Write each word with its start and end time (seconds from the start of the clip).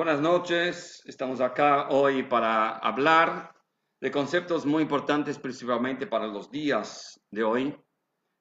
Buenas 0.00 0.22
noches, 0.22 1.02
estamos 1.04 1.42
acá 1.42 1.90
hoy 1.90 2.22
para 2.22 2.78
hablar 2.78 3.54
de 4.00 4.10
conceptos 4.10 4.64
muy 4.64 4.84
importantes 4.84 5.38
principalmente 5.38 6.06
para 6.06 6.26
los 6.26 6.50
días 6.50 7.20
de 7.30 7.44
hoy, 7.44 7.78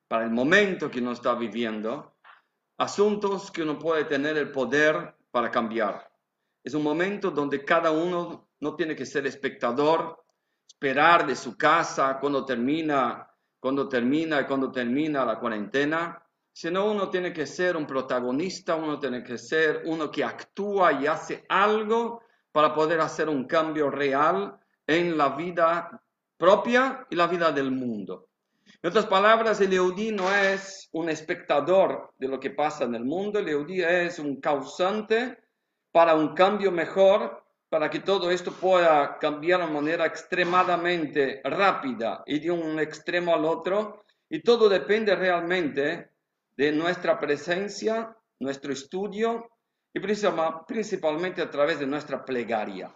para 0.07 0.23
el 0.23 0.31
momento 0.31 0.89
que 0.89 1.01
uno 1.01 1.11
está 1.11 1.35
viviendo, 1.35 2.15
asuntos 2.77 3.51
que 3.51 3.63
uno 3.63 3.77
puede 3.77 4.05
tener 4.05 4.37
el 4.37 4.53
poder 4.53 5.17
para 5.31 5.51
cambiar. 5.51 6.09
Es 6.63 6.75
un 6.75 6.83
momento 6.83 7.29
donde 7.29 7.65
cada 7.65 7.91
uno 7.91 8.51
no 8.61 8.75
tiene 8.77 8.95
que 8.95 9.05
ser 9.05 9.27
espectador, 9.27 10.23
esperar 10.65 11.27
de 11.27 11.35
su 11.35 11.57
casa 11.57 12.19
cuando 12.21 12.45
termina, 12.45 13.29
cuando 13.59 13.89
termina 13.89 14.47
cuando 14.47 14.71
termina 14.71 15.25
la 15.25 15.37
cuarentena, 15.37 16.25
sino 16.59 16.91
uno 16.91 17.09
tiene 17.09 17.31
que 17.31 17.45
ser 17.45 17.77
un 17.77 17.87
protagonista, 17.87 18.75
uno 18.75 18.99
tiene 18.99 19.23
que 19.23 19.37
ser 19.37 19.83
uno 19.85 20.11
que 20.11 20.25
actúa 20.25 20.91
y 20.91 21.07
hace 21.07 21.45
algo 21.47 22.21
para 22.51 22.73
poder 22.73 22.99
hacer 22.99 23.29
un 23.29 23.45
cambio 23.45 23.89
real 23.89 24.59
en 24.85 25.17
la 25.17 25.29
vida 25.29 26.03
propia 26.35 27.07
y 27.09 27.15
la 27.15 27.27
vida 27.27 27.53
del 27.53 27.71
mundo. 27.71 28.27
En 28.81 28.89
otras 28.89 29.05
palabras, 29.05 29.61
el 29.61 29.71
Eudí 29.71 30.11
no 30.11 30.29
es 30.35 30.89
un 30.91 31.07
espectador 31.07 32.11
de 32.17 32.27
lo 32.27 32.41
que 32.41 32.49
pasa 32.49 32.83
en 32.83 32.95
el 32.95 33.05
mundo, 33.05 33.39
el 33.39 33.47
Eudí 33.47 33.81
es 33.81 34.19
un 34.19 34.41
causante 34.41 35.37
para 35.93 36.13
un 36.13 36.35
cambio 36.35 36.73
mejor, 36.73 37.41
para 37.69 37.89
que 37.89 38.01
todo 38.01 38.31
esto 38.31 38.51
pueda 38.51 39.17
cambiar 39.17 39.65
de 39.65 39.73
manera 39.73 40.05
extremadamente 40.05 41.39
rápida 41.41 42.21
y 42.25 42.37
de 42.37 42.51
un 42.51 42.77
extremo 42.81 43.33
al 43.33 43.45
otro. 43.45 44.03
Y 44.29 44.43
todo 44.43 44.67
depende 44.67 45.15
realmente 45.15 46.18
de 46.59 46.73
nuestra 46.73 47.17
presencia, 47.17 48.13
nuestro 48.37 48.73
estudio 48.73 49.49
y 49.93 50.01
principalmente 50.01 51.41
a 51.41 51.49
través 51.49 51.79
de 51.79 51.87
nuestra 51.87 52.25
plegaria. 52.25 52.93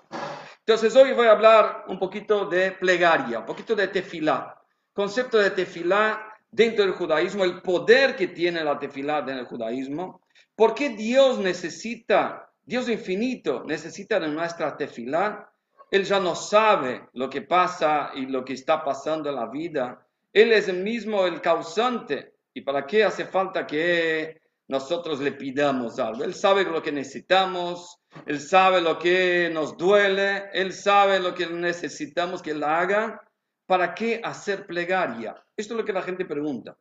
Entonces 0.59 0.93
hoy 0.97 1.13
voy 1.13 1.27
a 1.27 1.31
hablar 1.31 1.85
un 1.87 1.97
poquito 1.97 2.45
de 2.45 2.73
plegaria, 2.73 3.39
un 3.39 3.45
poquito 3.45 3.73
de 3.73 3.87
tefilá, 3.87 4.61
concepto 4.91 5.37
de 5.37 5.51
tefilá 5.51 6.27
dentro 6.51 6.83
del 6.83 6.93
judaísmo, 6.93 7.45
el 7.45 7.61
poder 7.61 8.17
que 8.17 8.27
tiene 8.27 8.61
la 8.65 8.77
tefilá 8.77 9.19
en 9.19 9.29
el 9.29 9.45
judaísmo, 9.45 10.19
por 10.57 10.75
qué 10.75 10.89
Dios 10.89 11.39
necesita, 11.39 12.51
Dios 12.65 12.89
infinito 12.89 13.63
necesita 13.65 14.19
de 14.19 14.27
nuestra 14.27 14.75
tefilá, 14.75 15.49
Él 15.89 16.03
ya 16.03 16.19
no 16.19 16.35
sabe 16.35 17.07
lo 17.13 17.29
que 17.29 17.43
pasa 17.43 18.11
y 18.13 18.25
lo 18.25 18.43
que 18.43 18.51
está 18.51 18.83
pasando 18.83 19.29
en 19.29 19.37
la 19.37 19.47
vida, 19.47 20.05
Él 20.33 20.51
es 20.51 20.67
el 20.67 20.83
mismo 20.83 21.25
el 21.25 21.39
causante 21.39 22.32
¿Y 22.53 22.61
para 22.61 22.85
qué 22.85 23.03
hace 23.03 23.25
falta 23.25 23.65
que 23.65 24.41
nosotros 24.67 25.19
le 25.19 25.31
pidamos 25.31 25.99
algo? 25.99 26.23
Él 26.23 26.35
sabe 26.35 26.63
lo 26.63 26.81
que 26.81 26.91
necesitamos, 26.91 27.99
Él 28.25 28.39
sabe 28.39 28.79
lo 28.79 28.99
que 28.99 29.49
nos 29.51 29.75
duele, 29.75 30.49
Él 30.53 30.71
sabe 30.71 31.19
lo 31.19 31.33
que 31.33 31.47
necesitamos 31.47 32.41
que 32.41 32.51
Él 32.51 32.63
haga. 32.63 33.21
¿Para 33.65 33.95
qué 33.95 34.21
hacer 34.23 34.67
plegaria? 34.67 35.35
Esto 35.55 35.73
es 35.73 35.77
lo 35.79 35.85
que 35.85 35.93
la 35.93 36.03
gente 36.03 36.25
pregunta. 36.25 36.77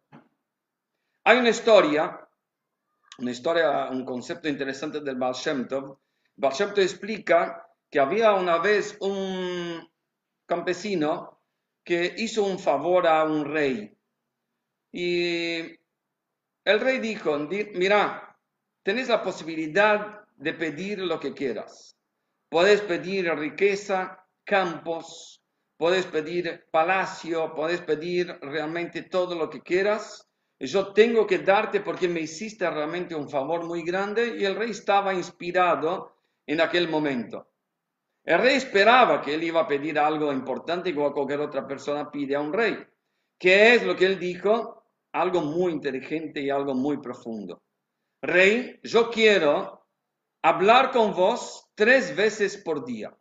Hay 1.24 1.38
una 1.38 1.50
historia, 1.50 2.28
una 3.18 3.30
historia, 3.30 3.88
un 3.90 4.04
concepto 4.04 4.48
interesante 4.48 5.00
del 5.00 5.16
Baal 5.16 5.34
Shem. 5.34 5.68
Baal 6.36 6.52
Shem 6.52 6.70
explica 6.76 7.66
que 7.88 8.00
había 8.00 8.32
una 8.32 8.58
vez 8.58 8.96
un 9.00 9.88
campesino 10.44 11.40
que 11.84 12.14
hizo 12.18 12.44
un 12.44 12.58
favor 12.58 13.06
a 13.06 13.24
un 13.24 13.44
rey 13.44 13.96
y 14.92 15.78
el 16.64 16.80
rey 16.80 16.98
dijo, 16.98 17.36
mira, 17.74 18.36
tenés 18.82 19.08
la 19.08 19.22
posibilidad 19.22 20.20
de 20.36 20.52
pedir 20.52 20.98
lo 20.98 21.18
que 21.18 21.32
quieras. 21.32 21.96
Puedes 22.48 22.82
pedir 22.82 23.32
riqueza, 23.34 24.22
campos, 24.44 25.42
puedes 25.78 26.06
pedir 26.06 26.66
palacio, 26.70 27.54
puedes 27.54 27.80
pedir 27.80 28.38
realmente 28.42 29.02
todo 29.02 29.34
lo 29.34 29.48
que 29.48 29.62
quieras. 29.62 30.28
Yo 30.60 30.92
tengo 30.92 31.26
que 31.26 31.38
darte 31.38 31.80
porque 31.80 32.06
me 32.06 32.20
hiciste 32.20 32.70
realmente 32.70 33.14
un 33.14 33.28
favor 33.28 33.64
muy 33.64 33.82
grande 33.82 34.36
y 34.38 34.44
el 34.44 34.54
rey 34.54 34.70
estaba 34.70 35.14
inspirado 35.14 36.18
en 36.46 36.60
aquel 36.60 36.88
momento. 36.88 37.48
El 38.24 38.38
rey 38.38 38.56
esperaba 38.56 39.20
que 39.20 39.34
él 39.34 39.42
iba 39.42 39.62
a 39.62 39.66
pedir 39.66 39.98
algo 39.98 40.32
importante 40.32 40.90
igual 40.90 41.12
cualquier 41.12 41.40
otra 41.40 41.66
persona 41.66 42.10
pide 42.10 42.36
a 42.36 42.40
un 42.40 42.52
rey. 42.52 42.78
¿Qué 43.36 43.74
es 43.74 43.84
lo 43.84 43.96
que 43.96 44.06
él 44.06 44.18
dijo? 44.20 44.81
Algo 45.12 45.40
muy 45.42 45.72
inteligente 45.72 46.40
y 46.40 46.50
algo 46.50 46.74
muy 46.74 46.98
profundo. 46.98 47.62
Rey, 48.22 48.80
yo 48.82 49.10
quiero 49.10 49.86
hablar 50.42 50.90
con 50.90 51.14
vos 51.14 51.70
tres 51.74 52.14
veces 52.14 52.56
por 52.56 52.84
día. 52.84 53.16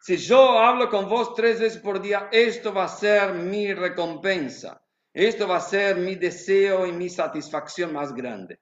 Si 0.00 0.16
yo 0.16 0.58
hablo 0.58 0.88
con 0.88 1.08
vos 1.08 1.34
tres 1.34 1.60
veces 1.60 1.80
por 1.80 2.00
día, 2.00 2.28
esto 2.30 2.72
va 2.72 2.84
a 2.84 2.88
ser 2.88 3.34
mi 3.34 3.72
recompensa. 3.72 4.82
Esto 5.12 5.48
va 5.48 5.56
a 5.56 5.60
ser 5.60 5.96
mi 5.96 6.14
deseo 6.14 6.86
y 6.86 6.92
mi 6.92 7.08
satisfacción 7.08 7.92
más 7.92 8.14
grande. 8.14 8.60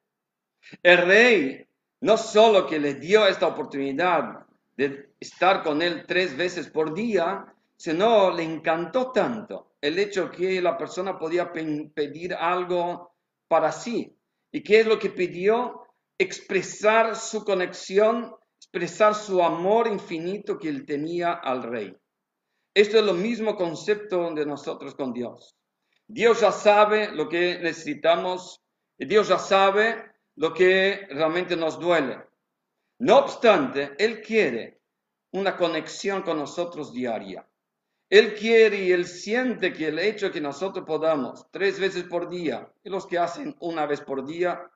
El 0.81 0.99
rey 0.99 1.67
no 2.01 2.17
solo 2.17 2.65
que 2.65 2.79
le 2.79 2.95
dio 2.95 3.27
esta 3.27 3.47
oportunidad 3.47 4.45
de 4.75 5.13
estar 5.19 5.63
con 5.63 5.81
él 5.81 6.05
tres 6.07 6.35
veces 6.35 6.67
por 6.67 6.93
día, 6.93 7.54
sino 7.77 8.31
le 8.31 8.43
encantó 8.43 9.11
tanto 9.11 9.75
el 9.81 9.99
hecho 9.99 10.31
que 10.31 10.61
la 10.61 10.77
persona 10.77 11.17
podía 11.17 11.51
pedir 11.51 12.33
algo 12.33 13.15
para 13.47 13.71
sí. 13.71 14.17
¿Y 14.51 14.63
qué 14.63 14.79
es 14.81 14.87
lo 14.87 14.97
que 14.97 15.09
pidió? 15.09 15.83
Expresar 16.17 17.15
su 17.15 17.43
conexión, 17.43 18.33
expresar 18.57 19.13
su 19.13 19.43
amor 19.43 19.87
infinito 19.87 20.57
que 20.57 20.69
él 20.69 20.85
tenía 20.85 21.33
al 21.33 21.63
rey. 21.63 21.95
Esto 22.73 22.97
es 22.97 23.05
lo 23.05 23.13
mismo 23.13 23.55
concepto 23.55 24.33
de 24.33 24.45
nosotros 24.45 24.95
con 24.95 25.13
Dios. 25.13 25.55
Dios 26.07 26.41
ya 26.41 26.51
sabe 26.51 27.11
lo 27.11 27.27
que 27.27 27.59
necesitamos, 27.59 28.61
y 28.97 29.05
Dios 29.05 29.27
ya 29.27 29.39
sabe 29.39 30.03
lo 30.35 30.53
que 30.53 31.07
realmente 31.09 31.55
nos 31.55 31.79
duele. 31.79 32.23
No 32.99 33.19
obstante, 33.19 33.93
Él 33.97 34.21
quiere 34.21 34.81
una 35.31 35.57
conexión 35.57 36.21
con 36.21 36.37
nosotros 36.37 36.93
diaria. 36.93 37.47
Él 38.17 38.33
quiere 38.33 38.77
y 38.77 38.91
Él 38.91 39.05
siente 39.05 39.73
que 39.73 39.87
el 39.87 39.99
hecho 39.99 40.31
que 40.31 40.39
nosotros 40.39 40.85
podamos 40.85 41.47
tres 41.51 41.79
veces 41.79 42.03
por 42.03 42.29
día, 42.29 42.71
y 42.83 42.89
los 42.89 43.05
que 43.05 43.17
hacen 43.17 43.55
una 43.59 43.85
vez 43.85 44.01
por 44.01 44.25
día 44.25 44.69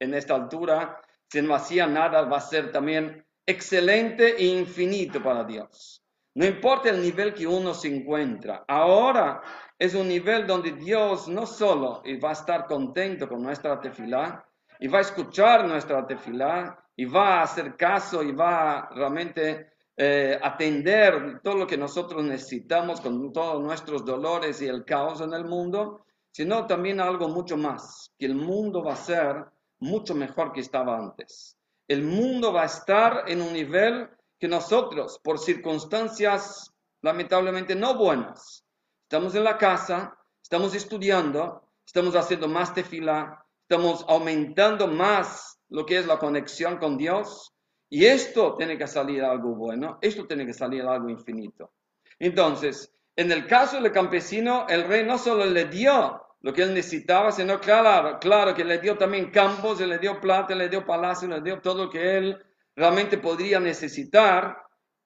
en 0.00 0.14
esta 0.14 0.34
altura, 0.34 1.00
si 1.28 1.42
no 1.42 1.54
hacía 1.54 1.86
nada, 1.86 2.22
va 2.22 2.38
a 2.38 2.40
ser 2.40 2.72
también 2.72 3.24
excelente 3.46 4.36
e 4.36 4.46
infinito 4.46 5.22
para 5.22 5.44
Dios. 5.44 6.02
No 6.34 6.44
importa 6.44 6.90
el 6.90 7.00
nivel 7.02 7.34
que 7.34 7.46
uno 7.46 7.74
se 7.74 7.94
encuentra, 7.94 8.64
ahora 8.66 9.42
es 9.78 9.94
un 9.94 10.08
nivel 10.08 10.46
donde 10.46 10.72
Dios 10.72 11.28
no 11.28 11.46
solo 11.46 12.02
va 12.22 12.30
a 12.30 12.32
estar 12.32 12.66
contento 12.66 13.28
con 13.28 13.42
nuestra 13.42 13.80
tefilá, 13.80 14.44
y 14.78 14.88
va 14.88 14.98
a 14.98 15.02
escuchar 15.02 15.66
nuestra 15.66 16.06
tefilá, 16.06 16.82
y 16.96 17.04
va 17.04 17.40
a 17.40 17.42
hacer 17.42 17.76
caso, 17.76 18.22
y 18.22 18.32
va 18.32 18.88
realmente 18.94 19.70
eh, 20.02 20.40
atender 20.42 21.42
todo 21.44 21.56
lo 21.56 21.66
que 21.66 21.76
nosotros 21.76 22.24
necesitamos 22.24 23.02
con 23.02 23.30
todos 23.34 23.62
nuestros 23.62 24.02
dolores 24.02 24.62
y 24.62 24.66
el 24.66 24.82
caos 24.82 25.20
en 25.20 25.34
el 25.34 25.44
mundo, 25.44 26.06
sino 26.30 26.66
también 26.66 27.00
algo 27.00 27.28
mucho 27.28 27.58
más, 27.58 28.10
que 28.18 28.24
el 28.24 28.34
mundo 28.34 28.82
va 28.82 28.94
a 28.94 28.96
ser 28.96 29.44
mucho 29.78 30.14
mejor 30.14 30.52
que 30.54 30.60
estaba 30.60 30.96
antes. 30.96 31.58
El 31.86 32.02
mundo 32.02 32.50
va 32.50 32.62
a 32.62 32.64
estar 32.64 33.24
en 33.26 33.42
un 33.42 33.52
nivel 33.52 34.08
que 34.38 34.48
nosotros, 34.48 35.20
por 35.22 35.38
circunstancias 35.38 36.72
lamentablemente 37.02 37.74
no 37.74 37.94
buenas, 37.94 38.64
estamos 39.02 39.34
en 39.34 39.44
la 39.44 39.58
casa, 39.58 40.16
estamos 40.42 40.74
estudiando, 40.74 41.68
estamos 41.84 42.16
haciendo 42.16 42.48
más 42.48 42.72
tefila, 42.72 43.44
estamos 43.68 44.06
aumentando 44.08 44.86
más 44.86 45.60
lo 45.68 45.84
que 45.84 45.98
es 45.98 46.06
la 46.06 46.18
conexión 46.18 46.78
con 46.78 46.96
Dios, 46.96 47.52
y 47.90 48.06
esto 48.06 48.54
tiene 48.56 48.78
que 48.78 48.86
salir 48.86 49.22
algo 49.22 49.54
bueno, 49.56 49.98
esto 50.00 50.24
tiene 50.24 50.46
que 50.46 50.54
salir 50.54 50.82
algo 50.82 51.10
infinito. 51.10 51.72
Entonces, 52.20 52.94
en 53.16 53.32
el 53.32 53.46
caso 53.46 53.80
del 53.80 53.90
campesino, 53.90 54.66
el 54.68 54.84
rey 54.84 55.04
no 55.04 55.18
solo 55.18 55.44
le 55.44 55.64
dio 55.64 56.22
lo 56.42 56.52
que 56.52 56.62
él 56.62 56.72
necesitaba, 56.72 57.32
sino 57.32 57.58
claro, 57.58 58.18
claro 58.20 58.54
que 58.54 58.64
le 58.64 58.78
dio 58.78 58.96
también 58.96 59.30
campos, 59.30 59.80
le 59.80 59.98
dio 59.98 60.20
plata, 60.20 60.54
le 60.54 60.68
dio 60.68 60.86
palacio, 60.86 61.28
le 61.28 61.40
dio 61.40 61.60
todo 61.60 61.84
lo 61.84 61.90
que 61.90 62.16
él 62.16 62.38
realmente 62.76 63.18
podría 63.18 63.58
necesitar. 63.58 64.56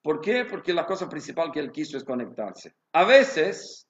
¿Por 0.02 0.20
qué? 0.20 0.44
Porque 0.44 0.74
la 0.74 0.84
cosa 0.84 1.08
principal 1.08 1.50
que 1.50 1.60
él 1.60 1.72
quiso 1.72 1.96
es 1.96 2.04
conectarse. 2.04 2.74
A 2.92 3.04
veces 3.04 3.88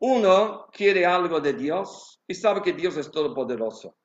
uno 0.00 0.68
quiere 0.70 1.06
algo 1.06 1.40
de 1.40 1.54
Dios 1.54 2.20
y 2.28 2.34
sabe 2.34 2.60
que 2.60 2.74
Dios 2.74 2.96
es 2.98 3.10
todopoderoso. 3.10 3.96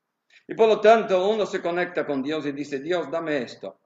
Y 0.48 0.56
por 0.56 0.70
lo 0.70 0.80
tanto 0.80 1.30
uno 1.30 1.46
se 1.46 1.62
conecta 1.62 2.06
con 2.06 2.24
Dios 2.24 2.46
y 2.46 2.54
dice, 2.54 2.80
Dios, 2.80 3.12
dame 3.12 3.44
esto. 3.44 3.79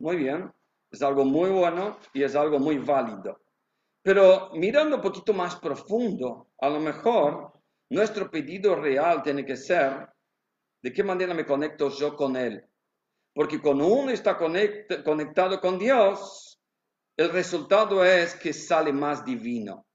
Muy 0.00 0.16
bien, 0.16 0.50
es 0.90 1.02
algo 1.02 1.26
muy 1.26 1.50
bueno 1.50 1.98
y 2.14 2.22
es 2.22 2.34
algo 2.34 2.58
muy 2.58 2.78
válido. 2.78 3.42
Pero 4.02 4.50
mirando 4.54 4.96
un 4.96 5.02
poquito 5.02 5.34
más 5.34 5.56
profundo, 5.56 6.48
a 6.58 6.70
lo 6.70 6.80
mejor 6.80 7.52
nuestro 7.90 8.30
pedido 8.30 8.74
real 8.76 9.22
tiene 9.22 9.44
que 9.44 9.58
ser, 9.58 10.08
¿de 10.82 10.90
qué 10.90 11.04
manera 11.04 11.34
me 11.34 11.44
conecto 11.44 11.90
yo 11.90 12.16
con 12.16 12.34
Él? 12.34 12.66
Porque 13.34 13.60
cuando 13.60 13.88
uno 13.88 14.10
está 14.10 14.38
conectado 14.38 15.60
con 15.60 15.78
Dios, 15.78 16.58
el 17.18 17.28
resultado 17.28 18.02
es 18.02 18.34
que 18.36 18.54
sale 18.54 18.94
más 18.94 19.22
divino. 19.22 19.86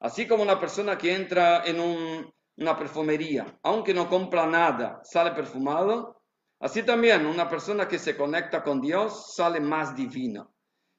Así 0.00 0.26
como 0.26 0.42
una 0.42 0.58
persona 0.58 0.96
que 0.96 1.14
entra 1.14 1.64
en 1.66 2.32
una 2.56 2.78
perfumería, 2.78 3.58
aunque 3.62 3.92
no 3.92 4.08
compra 4.08 4.46
nada, 4.46 5.00
sale 5.04 5.32
perfumado, 5.32 6.17
así 6.60 6.82
también 6.82 7.26
una 7.26 7.48
persona 7.48 7.86
que 7.88 7.98
se 7.98 8.16
conecta 8.16 8.62
con 8.62 8.80
Dios 8.80 9.34
sale 9.34 9.60
más 9.60 9.94
divino. 9.94 10.54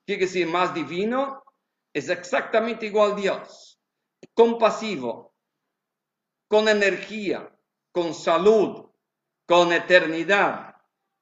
Quiere 0.05 0.25
decir, 0.25 0.47
más 0.47 0.73
divino 0.73 1.43
es 1.93 2.09
exactamente 2.09 2.85
igual 2.87 3.13
a 3.13 3.15
Dios, 3.15 3.79
compasivo, 4.33 5.33
con 6.47 6.67
energía, 6.67 7.55
con 7.91 8.13
salud, 8.13 8.89
con 9.45 9.71
eternidad, 9.71 10.75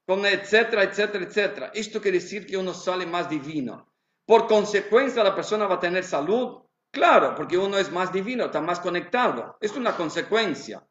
con 0.06 0.26
etcétera, 0.26 0.84
etcétera, 0.84 1.26
etcétera. 1.26 1.72
Esto 1.74 2.02
quiere 2.02 2.20
decir 2.20 2.46
que 2.46 2.58
uno 2.58 2.74
sale 2.74 3.06
más 3.06 3.30
divino. 3.30 3.92
Por 4.26 4.48
consecuencia, 4.48 5.24
la 5.24 5.36
persona 5.36 5.68
va 5.68 5.76
a 5.76 5.80
tener 5.80 6.04
salud, 6.04 6.68
Claro, 6.92 7.36
porque 7.36 7.58
uno 7.58 7.78
es 7.78 7.92
más 7.92 8.12
divino, 8.12 8.46
está 8.46 8.62
más 8.62 8.80
conectado. 8.80 9.58
Es 9.62 9.76
una 9.76 9.96
consecuencia. 9.96 10.84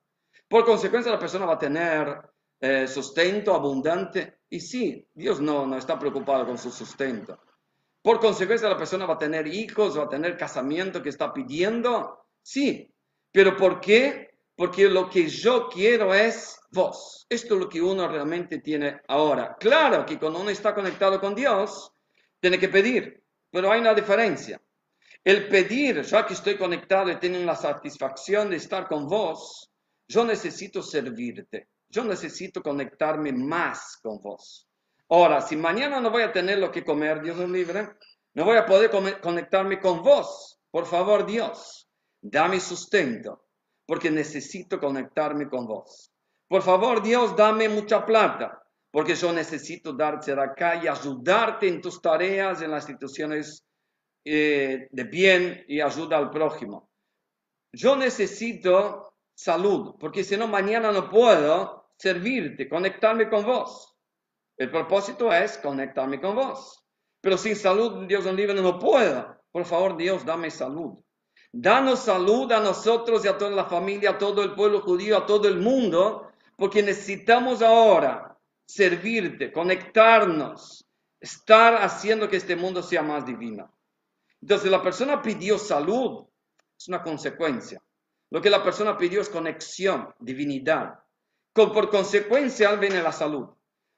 Por 0.49 0.65
consecuencia, 0.65 1.11
la 1.11 1.19
persona 1.19 1.47
va 1.47 1.55
a 1.55 1.59
tener 1.59 2.23
eh, 2.61 2.87
sustento 2.87 3.55
abundante. 3.55 4.41
Y 4.49 4.61
sí, 4.61 5.07
Dios 5.15 5.41
no, 5.41 5.77
está 5.77 5.99
preocupado 5.99 6.47
con 6.47 6.59
su 6.59 6.71
sustento. 6.71 7.39
Por 8.03 8.21
consecuencia, 8.21 8.69
la 8.69 8.79
persona 8.79 9.07
va 9.07 9.15
a 9.15 9.19
tener 9.19 9.47
hijos, 9.47 9.99
va 9.99 10.05
a 10.05 10.09
tener 10.09 10.37
casamiento 10.37 11.03
que 11.03 11.09
está 11.09 11.33
pidiendo. 11.33 12.27
Sí, 12.41 12.93
pero 13.33 13.57
¿por 13.57 13.81
qué? 13.81 14.39
Porque 14.55 14.89
lo 14.89 15.11
que 15.11 15.29
yo 15.29 15.69
quiero 15.69 16.15
es 16.15 16.59
vos. 16.71 17.27
Esto 17.29 17.55
es 17.55 17.61
lo 17.61 17.69
que 17.69 17.83
uno 17.83 18.07
realmente 18.07 18.61
tiene 18.61 19.01
ahora. 19.09 19.57
Claro 19.59 20.07
que 20.07 20.19
cuando 20.19 20.41
uno 20.41 20.51
está 20.51 20.75
conectado 20.75 21.21
con 21.21 21.35
Dios, 21.35 21.93
tiene 22.41 22.59
que 22.59 22.69
pedir, 22.69 23.23
pero 23.51 23.73
hay 23.73 23.81
una 23.81 23.95
diferencia. 23.95 24.61
El 25.25 25.49
pedir, 25.49 26.03
ya 26.03 26.25
que 26.25 26.35
estoy 26.35 26.57
conectado 26.57 27.11
y 27.11 27.17
tengo 27.17 27.39
la 27.39 27.57
satisfacción 27.57 28.49
de 28.49 28.57
estar 28.57 28.87
con 28.87 29.09
vos, 29.09 29.73
yo 30.07 30.25
necesito 30.25 30.83
servirte, 30.83 31.69
yo 31.97 32.05
necesito 32.05 32.63
conectarme 32.63 33.33
más 33.33 33.99
con 34.03 34.21
vos. 34.21 34.69
Ahora, 35.09 35.41
si 35.41 35.57
mañana 35.57 35.99
no 35.99 36.11
voy 36.11 36.25
a 36.25 36.33
tener 36.33 36.59
lo 36.59 36.71
que 36.71 36.85
comer, 36.85 37.23
Dios 37.23 37.39
es 37.41 37.49
libre, 37.49 37.89
no 38.35 38.45
voy 38.45 38.59
a 38.59 38.67
poder 38.67 38.91
conectarme 39.23 39.81
con 39.81 40.03
vos. 40.03 40.61
Por 40.71 40.85
favor, 40.85 41.25
Dios, 41.25 41.89
dame 42.21 42.61
sustento, 42.61 43.47
porque 43.87 44.11
necesito 44.11 44.79
conectarme 44.79 45.49
con 45.49 45.67
vos. 45.67 46.13
Por 46.47 46.61
favor, 46.61 47.03
Dios, 47.03 47.35
dame 47.35 47.67
mucha 47.67 48.05
plata, 48.05 48.63
porque 48.91 49.15
yo 49.15 49.33
necesito 49.33 49.95
darte 49.95 50.33
acá 50.33 50.77
y 50.77 50.89
ayudarte 50.89 51.67
en 51.67 51.81
tus 51.81 52.03
tareas, 52.03 52.61
en 52.61 52.73
las 52.73 52.87
instituciones 52.91 53.65
eh, 54.23 54.89
de 54.91 55.05
bien 55.05 55.65
y 55.67 55.81
ayuda 55.81 56.19
al 56.19 56.29
prójimo. 56.29 56.91
Yo 57.73 57.97
necesito 57.97 59.15
salud, 59.35 59.95
porque 59.99 60.25
si 60.25 60.37
no, 60.37 60.47
mañana 60.47 60.93
no 60.93 61.09
puedo 61.09 61.86
servirte, 61.97 62.69
conectarme 62.69 63.29
con 63.29 63.45
vos. 63.45 63.97
El 64.57 64.71
propósito 64.71 65.33
es 65.33 65.59
conectarme 65.59 66.21
con 66.21 66.37
vos. 66.37 66.85
Pero 67.21 67.37
sin 67.37 67.57
salud, 67.57 68.07
Dios 68.07 68.25
libre, 68.27 68.55
no 68.55 68.79
puedo. 68.79 69.37
Por 69.51 69.65
favor, 69.65 69.97
Dios, 69.97 70.25
dame 70.25 70.51
salud. 70.51 70.99
Danos 71.53 72.01
salud 72.01 72.51
a 72.53 72.61
nosotros 72.61 73.25
y 73.25 73.29
a 73.29 73.39
toda 73.39 73.51
la 73.51 73.65
familia, 73.65 74.11
a 74.11 74.19
todo 74.19 74.43
el 74.43 74.55
pueblo 74.55 74.81
judío, 74.83 75.17
a 75.17 75.27
todo 75.27 75.49
el 75.49 75.59
mundo, 75.59 76.31
porque 76.57 76.83
necesitamos 76.83 77.63
ahora 77.63 78.37
servirte, 78.67 79.53
conectarnos, 79.53 80.87
estar 81.21 81.83
haciendo 81.83 82.29
que 82.29 82.37
este 82.37 82.57
mundo 82.57 82.83
sea 82.83 83.03
más 83.03 83.25
divino. 83.25 83.73
Entonces 84.41 84.71
la 84.71 84.83
persona 84.83 85.23
pidió 85.23 85.59
salud, 85.59 86.27
es 86.79 86.89
una 86.89 87.03
consecuencia. 87.03 87.83
Lo 88.31 88.43
que 88.43 88.51
la 88.51 88.63
persona 88.63 88.99
pidió 88.99 89.21
es 89.21 89.29
conexión, 89.29 90.15
divinidad. 90.19 90.99
Por 91.57 91.91
consecuencia 91.91 92.73
viene 92.77 93.03
la 93.03 93.13
salud. 93.13 93.49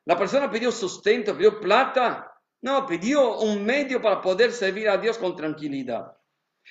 La 0.07 0.17
persona 0.17 0.51
pidió 0.51 0.73
sustento, 0.73 1.37
pidió 1.37 1.61
plata. 1.61 2.33
No, 2.63 2.87
pidió 2.87 3.39
un 3.39 3.65
medio 3.65 4.01
para 4.01 4.21
poder 4.21 4.53
servir 4.53 4.89
a 4.89 4.97
Dios 4.97 5.19
con 5.19 5.37
tranquilidad. 5.37 6.17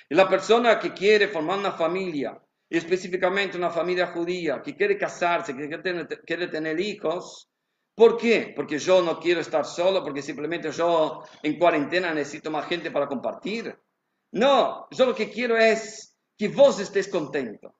Y 0.08 0.14
la 0.14 0.28
persona 0.28 0.78
que 0.78 0.92
quiere 0.92 1.28
formar 1.28 1.58
una 1.58 1.72
familia, 1.72 2.40
y 2.68 2.76
específicamente 2.76 3.56
una 3.56 3.70
familia 3.70 4.08
judía, 4.08 4.60
que 4.62 4.76
quiere 4.76 4.98
casarse, 4.98 5.56
que 5.56 5.68
quiere 6.24 6.48
tener 6.48 6.78
hijos, 6.80 7.48
¿Por 7.98 8.16
qué? 8.16 8.52
Porque 8.54 8.78
yo 8.78 9.02
no 9.02 9.18
quiero 9.18 9.40
estar 9.40 9.64
solo, 9.64 10.04
porque 10.04 10.22
simplemente 10.22 10.70
yo 10.70 11.24
en 11.42 11.58
cuarentena 11.58 12.14
necesito 12.14 12.48
más 12.48 12.68
gente 12.68 12.92
para 12.92 13.08
compartir. 13.08 13.76
No, 14.30 14.86
yo 14.92 15.04
lo 15.04 15.16
que 15.16 15.28
quiero 15.28 15.56
es 15.56 16.16
que 16.36 16.46
vos 16.46 16.78
estés 16.78 17.08
contento. 17.08 17.77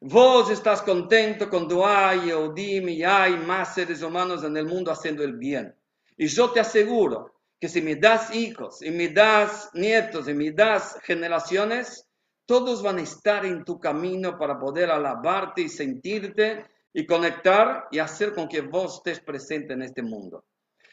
Vos 0.00 0.50
estás 0.50 0.82
contento 0.82 1.48
cuando 1.48 1.86
hay, 1.86 2.30
dime, 2.54 2.92
y 2.92 3.02
hay 3.02 3.36
más 3.38 3.74
seres 3.74 4.02
humanos 4.02 4.44
en 4.44 4.56
el 4.56 4.66
mundo 4.66 4.90
haciendo 4.90 5.24
el 5.24 5.36
bien. 5.36 5.74
Y 6.18 6.26
yo 6.26 6.50
te 6.50 6.60
aseguro 6.60 7.34
que 7.58 7.68
si 7.68 7.80
me 7.80 7.96
das 7.96 8.34
hijos, 8.34 8.82
y 8.82 8.90
me 8.90 9.08
das 9.08 9.70
nietos, 9.72 10.28
y 10.28 10.34
me 10.34 10.50
das 10.50 10.98
generaciones, 11.02 12.06
todos 12.44 12.82
van 12.82 12.98
a 12.98 13.02
estar 13.02 13.46
en 13.46 13.64
tu 13.64 13.80
camino 13.80 14.38
para 14.38 14.58
poder 14.58 14.90
alabarte 14.90 15.62
y 15.62 15.68
sentirte 15.70 16.66
y 16.92 17.06
conectar 17.06 17.88
y 17.90 17.98
hacer 17.98 18.34
con 18.34 18.48
que 18.48 18.60
vos 18.60 18.96
estés 18.96 19.20
presente 19.20 19.72
en 19.72 19.82
este 19.82 20.02
mundo. 20.02 20.44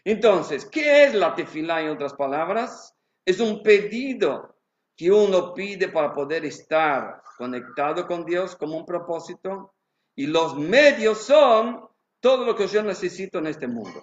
Entonces, 0.06 0.66
¿qué 0.66 1.06
es 1.06 1.14
la 1.14 1.36
tefilá 1.36 1.82
en 1.82 1.90
otras 1.90 2.14
palabras? 2.14 2.96
Es 3.26 3.40
un 3.40 3.62
pedido 3.62 4.53
que 4.96 5.12
uno 5.12 5.54
pide 5.54 5.90
para 5.90 6.14
poder 6.14 6.46
estar 6.46 7.22
conectado 7.38 8.06
con 8.06 8.26
Dios 8.26 8.56
como 8.56 8.78
un 8.78 8.86
propósito 8.86 9.74
y 10.16 10.28
los 10.28 10.56
medios 10.56 11.20
son 11.20 11.88
todo 12.20 12.46
lo 12.46 12.56
que 12.56 12.68
yo 12.68 12.84
necesito 12.84 13.40
en 13.40 13.48
este 13.48 13.68
mundo. 13.68 14.00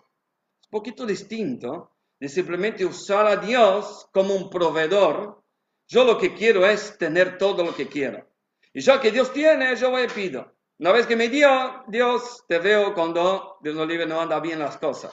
Es 0.61 0.67
un 0.67 0.71
poquito 0.71 1.07
distinto 1.07 1.93
de 2.19 2.29
simplemente 2.29 2.85
usar 2.85 3.27
a 3.27 3.37
Dios 3.37 4.09
como 4.13 4.35
un 4.35 4.51
proveedor. 4.51 5.43
Yo 5.89 6.05
lo 6.05 6.19
que 6.19 6.35
quiero 6.35 6.67
es 6.67 6.99
tener 6.99 7.39
todo 7.39 7.65
lo 7.65 7.75
que 7.75 7.89
quiero. 7.89 8.27
Y 8.73 8.81
ya 8.81 9.01
que 9.01 9.11
Dios 9.11 9.33
tiene, 9.33 9.75
yo 9.77 9.91
voy 9.91 10.03
y 10.03 10.09
pido. 10.09 10.53
Una 10.79 10.93
vez 10.93 11.07
que 11.07 11.17
me 11.17 11.29
dio, 11.29 11.85
Dios, 11.89 12.45
te 12.47 12.59
veo 12.59 12.95
cuando 12.95 13.59
Dios 13.63 13.75
no 13.75 13.85
libre 13.85 14.07
no 14.07 14.21
anda 14.21 14.41
bien 14.41 14.59
las 14.59 14.77
cosas. 14.79 15.13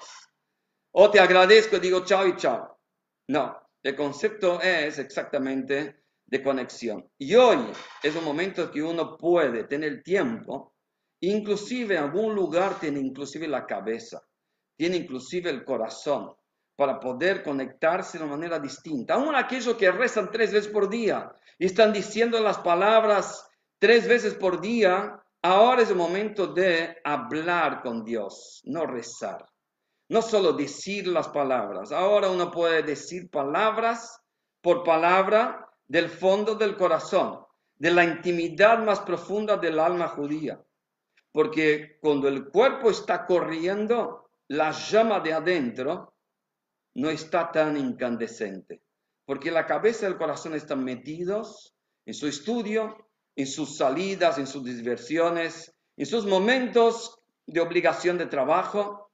O 0.92 1.10
te 1.12 1.20
agradezco 1.20 1.80
digo 1.80 2.04
chao 2.06 2.28
y 2.28 2.36
chao. 2.36 2.80
No, 3.28 3.67
el 3.84 3.96
concepto 3.96 4.62
es 4.62 5.00
exactamente 5.00 6.03
de 6.25 6.43
conexión. 6.43 7.10
Y 7.17 7.36
hoy 7.36 7.57
es 8.03 8.15
un 8.15 8.24
momento 8.24 8.69
que 8.72 8.81
uno 8.81 9.17
puede 9.17 9.63
tener 9.63 10.03
tiempo, 10.03 10.75
inclusive 11.22 11.96
en 11.96 12.03
algún 12.03 12.36
lugar 12.36 12.79
tiene 12.79 13.00
inclusive 13.00 13.48
la 13.48 13.65
cabeza, 13.65 14.22
tiene 14.75 14.98
inclusive 14.98 15.50
el 15.50 15.63
corazón, 15.63 16.34
para 16.75 17.00
poder 17.00 17.41
conectarse 17.41 18.17
de 18.17 18.24
una 18.24 18.36
manera 18.36 18.60
distinta. 18.60 19.15
Aún 19.15 19.36
aquellos 19.36 19.75
que 19.75 19.89
rezan 19.89 20.29
tres 20.31 20.53
veces 20.53 20.72
por 20.72 20.89
día 20.89 21.31
y 21.57 21.65
están 21.65 21.91
diciendo 21.91 22.39
las 22.39 22.60
palabras 22.60 23.50
tres 23.79 24.07
veces 24.07 24.36
por 24.36 24.62
día, 24.62 25.24
Ahora 25.43 25.84
es 25.84 25.89
el 25.89 25.96
momento 25.96 26.48
de 26.48 26.98
hablar 27.03 27.81
con 27.81 28.03
Dios, 28.03 28.62
no 28.65 28.86
rezar. 28.86 29.46
No 30.10 30.22
solo 30.22 30.54
decir 30.54 31.08
las 31.08 31.28
palabras. 31.30 31.92
Ahora 31.92 32.30
uno 32.30 32.50
puede 32.50 32.84
decir 32.84 33.30
palabras 33.30 34.22
por 34.62 34.84
palabra 34.84 35.70
del 35.88 36.10
fondo 36.10 36.56
del 36.56 36.78
corazón, 36.78 37.40
de 37.76 37.92
la 37.92 38.04
intimidad 38.04 38.80
más 38.80 39.02
profunda 39.02 39.58
del 39.58 39.80
alma 39.80 40.08
judía. 40.08 40.62
Porque 41.32 41.98
cuando 42.02 42.28
el 42.28 42.50
cuerpo 42.50 42.90
está 42.90 43.26
corriendo, 43.26 44.30
la 44.48 44.72
llama 44.72 45.20
de 45.20 45.34
adentro 45.34 46.14
no 46.96 47.10
está 47.10 47.52
tan 47.52 47.78
incandescente. 47.78 48.82
Porque 49.26 49.52
la 49.52 49.66
cabeza 49.66 50.06
y 50.06 50.12
el 50.12 50.18
corazón 50.18 50.56
están 50.56 50.84
metidos 50.84 51.76
en 52.06 52.14
su 52.14 52.28
estudio, 52.28 53.10
en 53.36 53.46
sus 53.46 53.78
salidas, 53.78 54.38
en 54.38 54.48
sus 54.48 54.64
diversiones, 54.64 55.76
en 55.96 56.06
sus 56.06 56.26
momentos 56.26 57.20
de 57.46 57.60
obligación 57.60 58.18
de 58.18 58.26
trabajo. 58.26 59.07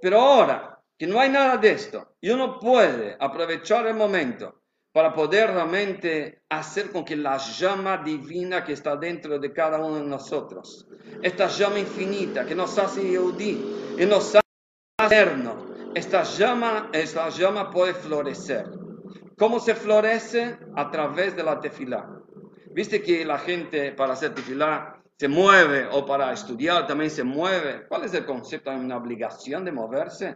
Pero 0.00 0.20
ahora 0.20 0.82
que 0.98 1.06
no 1.06 1.20
hay 1.20 1.30
nada 1.30 1.56
de 1.56 1.72
esto 1.72 2.16
y 2.20 2.30
uno 2.30 2.58
puede 2.58 3.16
aprovechar 3.18 3.86
el 3.86 3.94
momento 3.94 4.62
para 4.92 5.14
poder 5.14 5.50
realmente 5.50 6.42
hacer 6.48 6.90
con 6.90 7.04
que 7.04 7.16
la 7.16 7.36
llama 7.38 7.98
divina 7.98 8.64
que 8.64 8.72
está 8.72 8.96
dentro 8.96 9.38
de 9.38 9.52
cada 9.52 9.78
uno 9.78 9.96
de 9.96 10.04
nosotros, 10.04 10.88
esta 11.22 11.46
llama 11.46 11.78
infinita 11.78 12.44
que 12.44 12.54
nos 12.54 12.76
hace 12.76 13.02
Yehudi 13.02 13.94
y 13.98 14.04
nos 14.04 14.34
hace 14.34 14.40
eterno, 15.06 15.66
esta 15.94 16.22
llama, 16.24 16.90
esta 16.92 17.28
llama 17.30 17.70
puede 17.70 17.94
florecer. 17.94 18.66
¿Cómo 19.36 19.58
se 19.58 19.74
florece? 19.74 20.58
A 20.76 20.90
través 20.90 21.34
de 21.34 21.42
la 21.42 21.60
tefilá. 21.60 22.10
Viste 22.72 23.00
que 23.00 23.24
la 23.24 23.38
gente 23.38 23.92
para 23.92 24.12
hacer 24.12 24.34
tefilá 24.34 24.99
se 25.20 25.28
mueve 25.28 25.86
o 25.92 26.06
para 26.06 26.32
estudiar 26.32 26.86
también 26.86 27.10
se 27.10 27.22
mueve. 27.22 27.86
¿Cuál 27.86 28.04
es 28.04 28.14
el 28.14 28.24
concepto 28.24 28.70
de 28.70 28.78
una 28.78 28.96
obligación 28.96 29.66
de 29.66 29.70
moverse? 29.70 30.34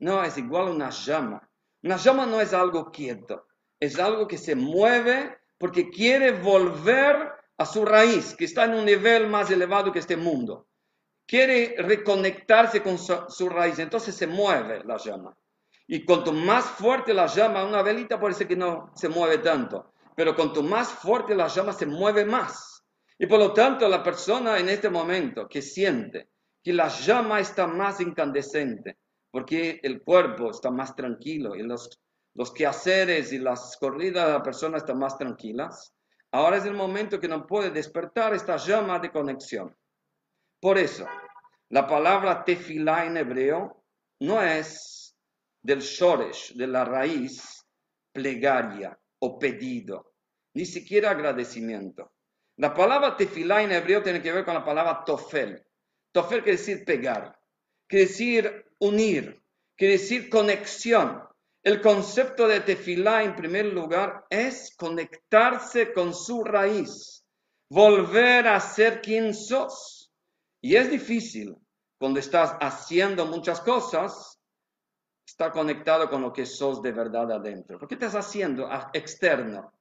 No, 0.00 0.24
es 0.24 0.36
igual 0.36 0.66
a 0.66 0.70
una 0.72 0.90
llama. 0.90 1.48
Una 1.84 1.96
llama 1.98 2.26
no 2.26 2.40
es 2.40 2.52
algo 2.52 2.90
quieto, 2.90 3.46
es 3.78 3.96
algo 4.00 4.26
que 4.26 4.36
se 4.36 4.56
mueve 4.56 5.38
porque 5.56 5.88
quiere 5.88 6.32
volver 6.32 7.30
a 7.58 7.64
su 7.64 7.84
raíz, 7.84 8.34
que 8.34 8.46
está 8.46 8.64
en 8.64 8.74
un 8.74 8.86
nivel 8.86 9.28
más 9.28 9.52
elevado 9.52 9.92
que 9.92 10.00
este 10.00 10.16
mundo. 10.16 10.66
Quiere 11.24 11.76
reconectarse 11.78 12.82
con 12.82 12.98
su, 12.98 13.14
su 13.28 13.48
raíz, 13.48 13.78
entonces 13.78 14.16
se 14.16 14.26
mueve 14.26 14.82
la 14.82 14.96
llama. 14.96 15.38
Y 15.86 16.04
cuanto 16.04 16.32
más 16.32 16.64
fuerte 16.64 17.14
la 17.14 17.26
llama, 17.26 17.64
una 17.64 17.82
velita 17.82 18.18
parece 18.18 18.48
que 18.48 18.56
no 18.56 18.90
se 18.96 19.08
mueve 19.08 19.38
tanto, 19.38 19.92
pero 20.16 20.34
cuanto 20.34 20.64
más 20.64 20.88
fuerte 20.88 21.36
la 21.36 21.46
llama 21.46 21.72
se 21.72 21.86
mueve 21.86 22.24
más. 22.24 22.67
Y 23.18 23.26
por 23.26 23.40
lo 23.40 23.52
tanto 23.52 23.88
la 23.88 24.02
persona 24.02 24.58
en 24.58 24.68
este 24.68 24.88
momento 24.88 25.48
que 25.48 25.60
siente 25.60 26.30
que 26.62 26.72
la 26.72 26.88
llama 26.88 27.40
está 27.40 27.66
más 27.66 28.00
incandescente, 28.00 28.98
porque 29.30 29.80
el 29.82 30.02
cuerpo 30.02 30.50
está 30.50 30.70
más 30.70 30.94
tranquilo 30.94 31.56
y 31.56 31.62
los, 31.62 32.00
los 32.34 32.52
quehaceres 32.52 33.32
y 33.32 33.38
las 33.38 33.76
corridas 33.76 34.26
de 34.26 34.32
la 34.34 34.42
persona 34.42 34.78
están 34.78 34.98
más 34.98 35.18
tranquilas, 35.18 35.92
ahora 36.30 36.58
es 36.58 36.64
el 36.64 36.74
momento 36.74 37.18
que 37.18 37.28
no 37.28 37.46
puede 37.46 37.70
despertar 37.70 38.34
esta 38.34 38.56
llama 38.56 38.98
de 38.98 39.10
conexión. 39.10 39.76
Por 40.60 40.78
eso, 40.78 41.06
la 41.70 41.86
palabra 41.86 42.44
tefilá 42.44 43.04
en 43.04 43.16
hebreo 43.16 43.84
no 44.20 44.42
es 44.42 45.16
del 45.62 45.80
shoresh, 45.80 46.54
de 46.54 46.66
la 46.66 46.84
raíz, 46.84 47.64
plegaria 48.12 48.98
o 49.20 49.38
pedido, 49.38 50.14
ni 50.54 50.64
siquiera 50.64 51.10
agradecimiento. 51.10 52.12
La 52.58 52.74
palabra 52.74 53.16
tefilá 53.16 53.62
en 53.62 53.70
hebreo 53.70 54.02
tiene 54.02 54.20
que 54.20 54.32
ver 54.32 54.44
con 54.44 54.54
la 54.54 54.64
palabra 54.64 55.04
tofel. 55.04 55.64
Tofel 56.10 56.42
quiere 56.42 56.58
decir 56.58 56.84
pegar, 56.84 57.38
quiere 57.86 58.06
decir 58.06 58.66
unir, 58.80 59.40
quiere 59.76 59.92
decir 59.92 60.28
conexión. 60.28 61.22
El 61.62 61.80
concepto 61.80 62.48
de 62.48 62.60
tefilá 62.60 63.22
en 63.22 63.36
primer 63.36 63.66
lugar 63.66 64.26
es 64.28 64.74
conectarse 64.76 65.92
con 65.92 66.12
su 66.12 66.42
raíz, 66.42 67.24
volver 67.70 68.48
a 68.48 68.58
ser 68.58 69.02
quien 69.02 69.34
sos. 69.34 70.12
Y 70.60 70.74
es 70.74 70.90
difícil 70.90 71.56
cuando 71.96 72.18
estás 72.18 72.56
haciendo 72.60 73.24
muchas 73.26 73.60
cosas, 73.60 74.40
estar 75.24 75.52
conectado 75.52 76.10
con 76.10 76.22
lo 76.22 76.32
que 76.32 76.44
sos 76.44 76.82
de 76.82 76.90
verdad 76.90 77.30
adentro. 77.30 77.78
¿Por 77.78 77.86
qué 77.86 77.94
estás 77.94 78.16
haciendo 78.16 78.68
externo? 78.92 79.72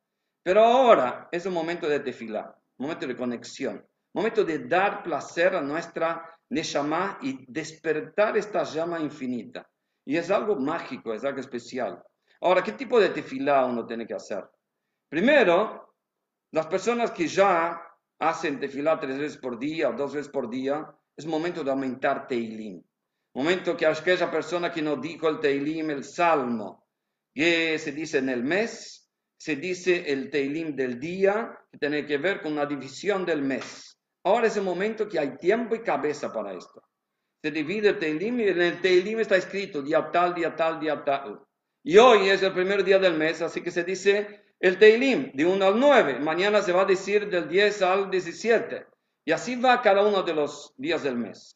Pero 0.44 0.64
ahora 0.64 1.28
es 1.32 1.44
un 1.48 1.54
momento 1.54 1.90
de 1.90 2.02
tefilá 2.02 2.54
momento 2.78 3.08
de 3.08 3.16
conexión, 3.16 3.86
momento 4.14 4.44
de 4.44 4.60
dar 4.68 5.04
placer 5.04 5.56
a 5.56 5.62
nuestra 5.62 6.30
Neshama 6.50 7.20
y 7.22 7.46
despertar 7.52 8.38
esta 8.38 8.64
llama 8.64 9.00
infinita. 9.00 9.70
Y 10.06 10.16
es 10.16 10.32
algo 10.32 10.56
mágico, 10.56 11.14
es 11.14 11.26
algo 11.26 11.40
especial. 11.40 12.02
Ahora, 12.42 12.64
¿qué 12.64 12.72
tipo 12.72 13.00
de 13.00 13.10
tefilá 13.10 13.66
uno 13.66 13.86
tiene 13.86 14.08
que 14.08 14.14
hacer? 14.14 14.46
Primero, 15.10 15.96
las 16.52 16.68
personas 16.68 17.12
que 17.12 17.28
ya 17.28 17.82
hacen 18.20 18.60
tefilá 18.60 19.00
tres 19.00 19.18
veces 19.18 19.38
por 19.38 19.60
día 19.60 19.90
o 19.90 19.94
dos 19.94 20.14
veces 20.14 20.32
por 20.32 20.50
día, 20.50 20.88
es 21.16 21.26
momento 21.26 21.64
de 21.64 21.72
aumentar 21.72 22.28
Teilim. 22.28 22.82
Momento 23.34 23.76
que 23.76 23.86
aquella 23.86 24.32
persona 24.32 24.72
que 24.72 24.82
no 24.82 24.96
dijo 24.96 25.28
el 25.28 25.40
Teilim, 25.40 25.90
el 25.90 26.04
Salmo, 26.04 26.88
que 27.34 27.78
se 27.78 27.92
dice 27.92 28.20
en 28.20 28.30
el 28.30 28.44
mes, 28.44 29.07
se 29.38 29.56
dice 29.56 30.12
el 30.12 30.30
Teilim 30.30 30.76
del 30.76 31.00
día, 31.00 31.58
que 31.72 31.78
tiene 31.78 32.06
que 32.06 32.18
ver 32.18 32.42
con 32.42 32.54
una 32.54 32.66
división 32.66 33.26
del 33.26 33.42
mes. 33.42 33.98
Ahora 34.24 34.48
es 34.48 34.58
el 34.58 34.64
momento 34.64 35.08
que 35.08 35.20
hay 35.20 35.38
tiempo 35.38 35.76
y 35.76 35.84
cabeza 35.84 36.34
para 36.34 36.54
esto. 36.54 36.84
Se 37.42 37.52
divide 37.52 37.90
el 37.90 38.00
Teilim 38.00 38.40
y 38.40 38.44
en 38.50 38.62
el 38.62 38.82
Teilim 38.82 39.20
está 39.20 39.38
escrito 39.38 39.82
día 39.82 40.10
tal, 40.12 40.34
día 40.34 40.56
tal, 40.56 40.80
día 40.80 41.04
tal. 41.04 41.40
Y 41.84 41.98
hoy 41.98 42.30
es 42.30 42.42
el 42.44 42.52
primer 42.52 42.84
día 42.84 43.00
del 43.00 43.14
mes, 43.14 43.42
así 43.42 43.62
que 43.62 43.72
se 43.72 43.84
dice 43.84 44.44
el 44.60 44.78
Teilim 44.80 45.32
de 45.34 45.46
1 45.46 45.66
al 45.66 45.80
9. 45.80 46.20
Mañana 46.20 46.62
se 46.62 46.74
va 46.74 46.82
a 46.82 46.86
decir 46.86 47.30
del 47.30 47.48
10 47.48 47.82
al 47.84 48.10
17. 48.10 48.88
Y 49.24 49.32
así 49.32 49.56
va 49.56 49.82
cada 49.82 50.06
uno 50.06 50.24
de 50.24 50.34
los 50.34 50.74
días 50.78 51.04
del 51.04 51.18
mes. 51.18 51.56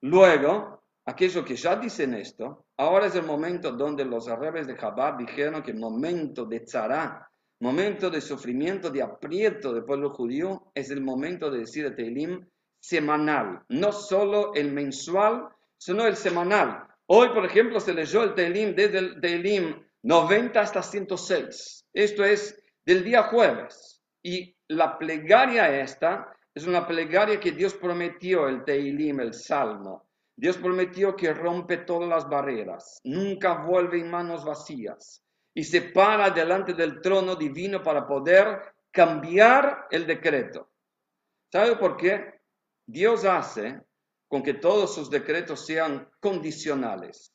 Luego, 0.00 0.77
aquellos 1.08 1.42
que 1.42 1.56
ya 1.56 1.74
dicen 1.74 2.12
esto, 2.12 2.66
ahora 2.76 3.06
es 3.06 3.14
el 3.14 3.24
momento 3.24 3.72
donde 3.72 4.04
los 4.04 4.28
árabes 4.28 4.66
de 4.66 4.76
Jabal 4.76 5.16
dijeron 5.16 5.62
que 5.62 5.70
el 5.70 5.78
momento 5.78 6.44
de 6.44 6.60
tzara, 6.60 7.30
momento 7.60 8.10
de 8.10 8.20
sufrimiento, 8.20 8.90
de 8.90 9.02
aprieto 9.02 9.72
del 9.72 9.84
pueblo 9.84 10.10
judío, 10.10 10.70
es 10.74 10.90
el 10.90 11.00
momento 11.00 11.50
de 11.50 11.60
decir 11.60 11.86
el 11.86 11.96
Teilim 11.96 12.46
semanal, 12.78 13.62
no 13.70 13.90
solo 13.90 14.52
el 14.54 14.70
mensual, 14.70 15.48
sino 15.78 16.06
el 16.06 16.14
semanal. 16.14 16.86
Hoy, 17.06 17.30
por 17.30 17.46
ejemplo, 17.46 17.80
se 17.80 17.94
leyó 17.94 18.22
el 18.22 18.34
Teilim 18.34 18.74
desde 18.74 18.98
el 18.98 19.18
Teilim 19.18 19.82
90 20.02 20.60
hasta 20.60 20.82
106. 20.82 21.86
Esto 21.94 22.22
es 22.22 22.62
del 22.84 23.02
día 23.02 23.22
jueves. 23.24 24.02
Y 24.22 24.54
la 24.68 24.98
plegaria 24.98 25.80
esta 25.80 26.36
es 26.54 26.66
una 26.66 26.86
plegaria 26.86 27.40
que 27.40 27.52
Dios 27.52 27.72
prometió, 27.72 28.46
el 28.46 28.62
Teilim, 28.62 29.20
el 29.20 29.32
Salmo 29.32 30.07
Dios 30.38 30.56
prometió 30.56 31.16
que 31.16 31.34
rompe 31.34 31.78
todas 31.78 32.08
las 32.08 32.28
barreras, 32.28 33.00
nunca 33.02 33.54
vuelve 33.54 33.98
en 33.98 34.08
manos 34.08 34.44
vacías 34.44 35.24
y 35.52 35.64
se 35.64 35.82
para 35.82 36.30
delante 36.30 36.74
del 36.74 37.00
trono 37.00 37.34
divino 37.34 37.82
para 37.82 38.06
poder 38.06 38.72
cambiar 38.92 39.88
el 39.90 40.06
decreto. 40.06 40.70
¿Sabe 41.50 41.74
por 41.74 41.96
qué? 41.96 42.40
Dios 42.86 43.24
hace 43.24 43.82
con 44.28 44.44
que 44.44 44.54
todos 44.54 44.94
sus 44.94 45.10
decretos 45.10 45.66
sean 45.66 46.08
condicionales. 46.20 47.34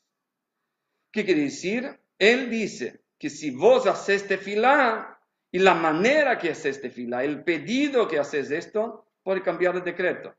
¿Qué 1.12 1.26
quiere 1.26 1.42
decir? 1.42 2.00
Él 2.18 2.50
dice 2.50 3.02
que 3.20 3.30
si 3.30 3.52
vos 3.52 3.86
haces 3.86 4.30
tefilá 4.30 5.20
y 5.52 5.60
la 5.60 5.74
manera 5.74 6.38
que 6.38 6.52
haces 6.52 6.80
tefilá, 6.80 7.26
el 7.26 7.44
pedido 7.44 8.08
que 8.08 8.18
haces 8.18 8.50
esto, 8.50 9.08
puede 9.24 9.44
cambiar 9.44 9.76
el 9.76 9.84
decreto. 9.84 10.34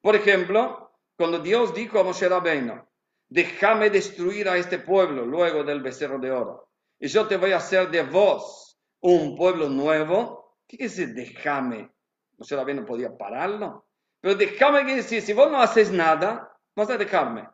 Por 0.00 0.14
ejemplo, 0.14 0.93
cuando 1.16 1.38
Dios 1.38 1.74
dijo 1.74 1.98
a 1.98 2.04
Moshe 2.04 2.28
Rabbeinu, 2.28 2.82
déjame 3.28 3.90
destruir 3.90 4.48
a 4.48 4.56
este 4.56 4.78
pueblo 4.78 5.24
luego 5.24 5.64
del 5.64 5.82
becerro 5.82 6.18
de 6.18 6.30
oro, 6.30 6.68
y 6.98 7.08
yo 7.08 7.26
te 7.26 7.36
voy 7.36 7.52
a 7.52 7.58
hacer 7.58 7.90
de 7.90 8.02
vos 8.02 8.78
un 9.00 9.36
pueblo 9.36 9.68
nuevo, 9.68 10.58
¿qué 10.66 10.76
quiere 10.76 10.90
decir 10.90 11.14
déjame? 11.14 11.90
Moshe 12.38 12.56
Rabbeinu 12.56 12.84
podía 12.84 13.16
pararlo, 13.16 13.86
pero 14.20 14.34
déjame 14.34 14.84
quiere 14.84 15.02
decir, 15.02 15.22
si 15.22 15.32
vos 15.32 15.50
no 15.50 15.60
haces 15.60 15.90
nada, 15.90 16.50
vas 16.74 16.90
a 16.90 16.96
dejarme. 16.96 17.48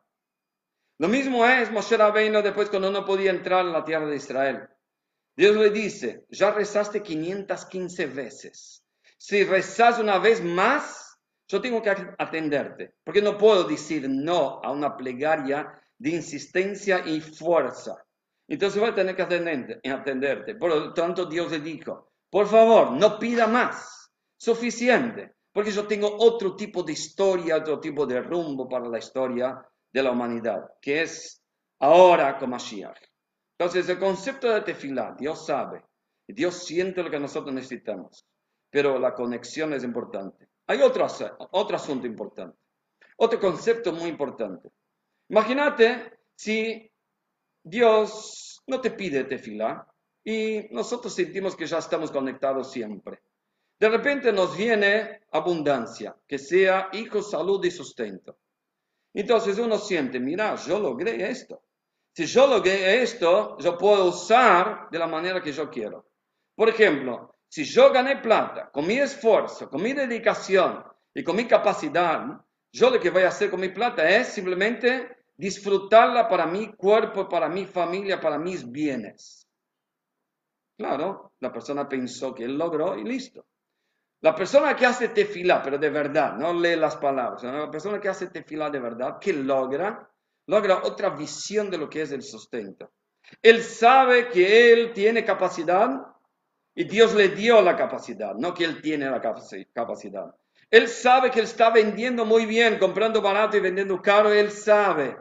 Lo 0.99 1.09
mismo 1.09 1.47
es 1.47 1.71
Moshe 1.71 1.97
Rabbeinu 1.97 2.43
después 2.43 2.69
cuando 2.69 2.91
no 2.91 3.05
podía 3.05 3.31
entrar 3.31 3.65
en 3.65 3.73
la 3.73 3.85
tierra 3.85 4.07
de 4.07 4.17
Israel. 4.17 4.69
Dios 5.35 5.57
le 5.57 5.71
dice, 5.71 6.27
ya 6.29 6.51
rezaste 6.51 7.03
515 7.03 8.07
veces. 8.07 8.85
Si 9.17 9.43
rezas 9.45 9.99
una 9.99 10.19
vez 10.19 10.45
más, 10.45 11.10
yo 11.51 11.61
tengo 11.61 11.83
que 11.83 11.91
atenderte, 11.91 12.95
porque 13.03 13.21
no 13.21 13.37
puedo 13.37 13.65
decir 13.65 14.09
no 14.09 14.61
a 14.63 14.71
una 14.71 14.97
plegaria 14.97 15.67
de 15.99 16.11
insistencia 16.11 17.03
y 17.05 17.21
fuerza. 17.21 17.97
Entonces 18.47 18.81
voy 18.81 18.91
a 18.91 18.95
tener 18.95 19.17
que 19.17 19.23
atenderte. 19.91 20.55
Por 20.55 20.71
lo 20.71 20.95
tanto, 20.95 21.27
Dios 21.27 21.51
le 21.51 21.59
dijo, 21.59 22.13
por 22.31 22.47
favor, 22.47 22.93
no 22.93 23.19
pida 23.19 23.49
más, 23.49 24.13
suficiente, 24.37 25.35
porque 25.53 25.73
yo 25.73 25.89
tengo 25.89 26.17
otro 26.21 26.55
tipo 26.55 26.85
de 26.85 26.93
historia, 26.93 27.57
otro 27.57 27.81
tipo 27.81 28.07
de 28.07 28.21
rumbo 28.21 28.69
para 28.69 28.89
la 28.89 28.99
historia 28.99 29.61
de 29.93 30.03
la 30.05 30.13
humanidad, 30.13 30.71
que 30.81 31.03
es 31.03 31.43
ahora 31.81 32.39
con 32.39 32.51
Mashiach. 32.51 32.97
Entonces, 33.59 33.89
el 33.89 33.99
concepto 33.99 34.49
de 34.49 34.61
tefilá, 34.61 35.17
Dios 35.19 35.47
sabe, 35.47 35.83
Dios 36.29 36.65
siente 36.65 37.03
lo 37.03 37.11
que 37.11 37.19
nosotros 37.19 37.53
necesitamos, 37.53 38.25
pero 38.71 39.01
la 39.01 39.15
conexión 39.15 39.73
es 39.73 39.83
importante. 39.83 40.50
Hay 40.71 40.81
otro, 40.83 41.05
otro 41.51 41.75
asunto 41.75 42.07
importante, 42.07 42.57
otro 43.17 43.41
concepto 43.41 43.93
muy 43.93 44.09
importante. 44.09 44.71
Imagínate 45.29 46.21
si 46.37 46.89
Dios 47.61 48.63
no 48.69 48.81
te 48.81 48.93
pide 48.93 49.25
tefilá 49.25 49.85
y 50.23 50.69
nosotros 50.71 51.13
sentimos 51.13 51.57
que 51.57 51.67
ya 51.67 51.79
estamos 51.79 52.13
conectados 52.13 52.71
siempre. 52.71 53.21
De 53.81 53.89
repente 53.89 54.33
nos 54.33 54.57
viene 54.57 55.23
abundancia, 55.33 56.15
que 56.25 56.39
sea 56.39 56.89
hijo, 56.93 57.21
salud 57.21 57.65
y 57.65 57.73
sustento. 57.73 58.39
Entonces 59.13 59.59
uno 59.59 59.77
siente, 59.77 60.21
mira, 60.21 60.55
yo 60.55 60.79
logré 60.79 61.29
esto. 61.29 61.65
Si 62.15 62.27
yo 62.27 62.47
logré 62.47 63.03
esto, 63.03 63.59
yo 63.59 63.77
puedo 63.77 64.05
usar 64.05 64.89
de 64.89 65.01
la 65.01 65.09
manera 65.09 65.43
que 65.43 65.51
yo 65.51 65.69
quiero. 65.69 66.13
Por 66.55 66.69
ejemplo, 66.69 67.40
si 67.51 67.65
yo 67.65 67.93
gané 67.93 68.19
plata 68.19 68.71
con 68.71 68.87
mi 68.87 68.97
esfuerzo, 68.97 69.69
con 69.69 69.83
mi 69.83 69.93
dedicación 69.93 70.85
y 71.13 71.25
con 71.25 71.35
mi 71.35 71.47
capacidad, 71.47 72.25
yo 72.73 72.91
lo 72.91 73.01
que 73.01 73.11
voy 73.11 73.25
a 73.25 73.29
hacer 73.29 73.51
con 73.51 73.59
mi 73.59 73.71
plata 73.71 74.09
es 74.09 74.29
simplemente 74.29 75.25
disfrutarla 75.37 76.29
para 76.29 76.47
mi 76.47 76.73
cuerpo, 76.75 77.29
para 77.29 77.49
mi 77.49 77.67
familia, 77.67 78.21
para 78.21 78.39
mis 78.39 78.71
bienes. 78.71 79.49
Claro, 80.79 81.33
la 81.41 81.53
persona 81.53 81.89
pensó 81.89 82.33
que 82.33 82.45
él 82.45 82.57
logró 82.57 82.97
y 82.97 83.03
listo. 83.03 83.45
La 84.21 84.33
persona 84.33 84.77
que 84.77 84.87
hace 84.87 85.09
tefilá, 85.09 85.61
pero 85.61 85.77
de 85.77 85.91
verdad, 85.91 86.37
no 86.37 86.55
lee 86.55 86.77
las 86.77 86.97
palabras, 86.99 87.43
la 87.43 87.71
persona 87.71 88.01
que 88.01 88.11
hace 88.11 88.29
tefilá 88.29 88.71
de 88.71 88.79
verdad, 88.79 89.19
que 89.19 89.33
logra, 89.33 90.09
logra 90.47 90.85
otra 90.85 91.11
visión 91.11 91.69
de 91.69 91.79
lo 91.79 91.91
que 91.91 92.03
es 92.03 92.13
el 92.13 92.23
sustento. 92.23 92.93
Él 93.43 93.61
sabe 93.65 94.29
que 94.29 94.73
él 94.73 94.93
tiene 94.93 95.25
capacidad 95.25 96.11
y 96.75 96.85
Dios 96.85 97.15
le 97.15 97.29
dio 97.29 97.61
la 97.63 97.77
capacidad, 97.77 98.35
no 98.35 98.55
que 98.55 98.65
él 98.65 98.81
tiene 98.81 99.11
la 99.11 99.21
capacidad. 99.21 100.35
Él 100.71 100.89
sabe 100.89 101.31
que 101.31 101.41
él 101.41 101.47
está 101.47 101.71
vendiendo 101.71 102.25
muy 102.25 102.47
bien, 102.47 102.79
comprando 102.79 103.21
barato 103.21 103.57
y 103.57 103.61
vendiendo 103.61 104.01
caro, 104.01 104.33
él 104.33 104.51
sabe. 104.51 105.17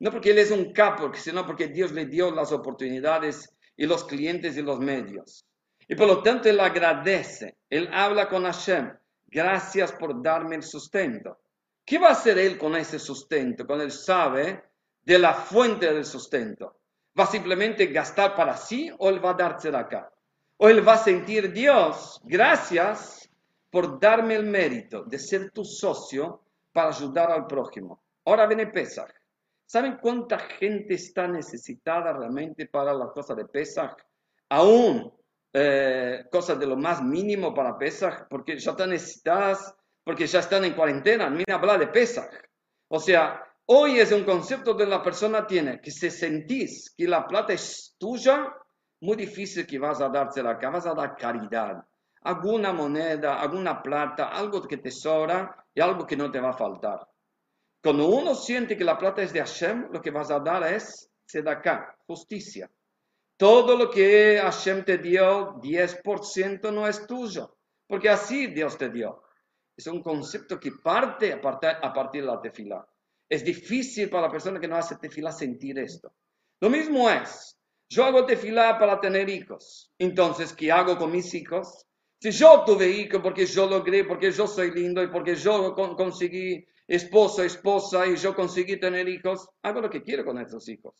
No 0.00 0.10
porque 0.10 0.30
él 0.30 0.38
es 0.38 0.50
un 0.50 0.72
capo, 0.72 1.12
sino 1.14 1.46
porque 1.46 1.68
Dios 1.68 1.92
le 1.92 2.06
dio 2.06 2.30
las 2.30 2.52
oportunidades 2.52 3.54
y 3.76 3.86
los 3.86 4.04
clientes 4.04 4.56
y 4.56 4.62
los 4.62 4.80
medios. 4.80 5.46
Y 5.86 5.94
por 5.94 6.08
lo 6.08 6.22
tanto 6.22 6.48
él 6.48 6.58
agradece, 6.58 7.56
él 7.68 7.88
habla 7.92 8.28
con 8.28 8.44
Hashem, 8.44 8.92
gracias 9.26 9.92
por 9.92 10.20
darme 10.22 10.56
el 10.56 10.62
sustento. 10.62 11.38
¿Qué 11.84 11.98
va 11.98 12.08
a 12.08 12.12
hacer 12.12 12.38
él 12.38 12.58
con 12.58 12.76
ese 12.76 12.98
sustento? 12.98 13.66
Cuando 13.66 13.84
él 13.84 13.92
sabe 13.92 14.62
de 15.02 15.18
la 15.18 15.34
fuente 15.34 15.92
del 15.92 16.04
sustento. 16.04 16.76
¿Va 17.18 17.26
simplemente 17.26 17.86
gastar 17.86 18.34
para 18.34 18.56
sí 18.56 18.90
o 18.98 19.08
él 19.08 19.24
va 19.24 19.30
a 19.30 19.34
darse 19.34 19.70
de 19.70 19.76
acá? 19.76 20.10
O 20.62 20.68
él 20.68 20.86
va 20.86 20.92
a 20.92 20.98
sentir, 20.98 21.54
Dios, 21.54 22.20
gracias 22.22 23.30
por 23.70 23.98
darme 23.98 24.34
el 24.34 24.44
mérito 24.44 25.04
de 25.04 25.18
ser 25.18 25.50
tu 25.52 25.64
socio 25.64 26.42
para 26.70 26.90
ayudar 26.90 27.30
al 27.30 27.46
prójimo. 27.46 28.02
Ahora 28.26 28.46
viene 28.46 28.66
Pesach. 28.66 29.10
¿Saben 29.64 29.96
cuánta 30.02 30.38
gente 30.38 30.94
está 30.94 31.26
necesitada 31.26 32.12
realmente 32.12 32.66
para 32.66 32.92
la 32.92 33.06
cosa 33.06 33.34
de 33.34 33.46
Pesach? 33.46 33.96
Aún 34.50 35.10
eh, 35.50 36.26
cosas 36.30 36.58
de 36.58 36.66
lo 36.66 36.76
más 36.76 37.02
mínimo 37.02 37.54
para 37.54 37.78
Pesach, 37.78 38.26
porque 38.28 38.58
ya 38.58 38.72
están 38.72 38.90
necesitadas, 38.90 39.74
porque 40.04 40.26
ya 40.26 40.40
están 40.40 40.66
en 40.66 40.74
cuarentena. 40.74 41.30
Mira, 41.30 41.54
habla 41.54 41.78
de 41.78 41.86
Pesach. 41.86 42.34
O 42.88 43.00
sea, 43.00 43.42
hoy 43.64 43.98
es 43.98 44.12
un 44.12 44.24
concepto 44.24 44.74
de 44.74 44.84
la 44.84 45.02
persona 45.02 45.46
tiene 45.46 45.80
que 45.80 45.90
se 45.90 46.10
sentís 46.10 46.94
que 46.94 47.08
la 47.08 47.26
plata 47.26 47.54
es 47.54 47.94
tuya, 47.98 48.54
muy 49.00 49.16
difícil 49.16 49.66
que 49.66 49.78
vas 49.78 50.00
a 50.00 50.08
dársela 50.08 50.50
acá, 50.50 50.70
vas 50.70 50.86
a 50.86 50.94
dar 50.94 51.16
caridad. 51.16 51.84
Alguna 52.22 52.72
moneda, 52.72 53.40
alguna 53.40 53.82
plata, 53.82 54.28
algo 54.28 54.62
que 54.62 54.76
te 54.76 54.90
sobra 54.90 55.66
y 55.74 55.80
algo 55.80 56.06
que 56.06 56.16
no 56.16 56.30
te 56.30 56.40
va 56.40 56.50
a 56.50 56.56
faltar. 56.56 57.06
Cuando 57.82 58.08
uno 58.08 58.34
siente 58.34 58.76
que 58.76 58.84
la 58.84 58.98
plata 58.98 59.22
es 59.22 59.32
de 59.32 59.40
Hashem, 59.40 59.88
lo 59.90 60.02
que 60.02 60.10
vas 60.10 60.30
a 60.30 60.38
dar 60.38 60.62
es 60.64 61.10
acá 61.46 61.96
justicia. 62.06 62.70
Todo 63.36 63.76
lo 63.76 63.90
que 63.90 64.38
Hashem 64.42 64.84
te 64.84 64.98
dio, 64.98 65.54
10% 65.60 66.72
no 66.72 66.86
es 66.86 67.06
tuyo, 67.06 67.56
porque 67.86 68.10
así 68.10 68.48
Dios 68.48 68.76
te 68.76 68.90
dio. 68.90 69.22
Es 69.74 69.86
un 69.86 70.02
concepto 70.02 70.60
que 70.60 70.72
parte 70.72 71.32
a 71.32 71.40
partir, 71.40 72.20
de 72.20 72.26
la 72.26 72.40
tefila. 72.40 72.86
Es 73.26 73.42
difícil 73.42 74.10
para 74.10 74.26
la 74.26 74.30
persona 74.30 74.60
que 74.60 74.68
no 74.68 74.76
hace 74.76 74.96
tefila 74.96 75.32
sentir 75.32 75.78
esto. 75.78 76.12
Lo 76.60 76.68
mismo 76.68 77.08
es, 77.08 77.58
yo 77.90 78.04
hago 78.04 78.24
tefila 78.24 78.78
para 78.78 79.00
tener 79.00 79.28
hijos. 79.28 79.92
Entonces, 79.98 80.52
¿qué 80.52 80.70
hago 80.70 80.96
con 80.96 81.10
mis 81.10 81.34
hijos? 81.34 81.86
Si 82.20 82.30
yo 82.30 82.62
tuve 82.64 82.88
hijos 82.88 83.20
porque 83.20 83.46
yo 83.46 83.68
logré, 83.68 84.04
porque 84.04 84.30
yo 84.30 84.46
soy 84.46 84.70
lindo 84.70 85.02
y 85.02 85.08
porque 85.08 85.34
yo 85.34 85.74
conseguí 85.74 86.64
esposo, 86.86 87.42
esposa 87.42 88.06
y 88.06 88.14
yo 88.16 88.34
conseguí 88.34 88.78
tener 88.78 89.08
hijos, 89.08 89.48
hago 89.62 89.80
lo 89.80 89.90
que 89.90 90.02
quiero 90.02 90.24
con 90.24 90.38
esos 90.38 90.68
hijos. 90.68 90.94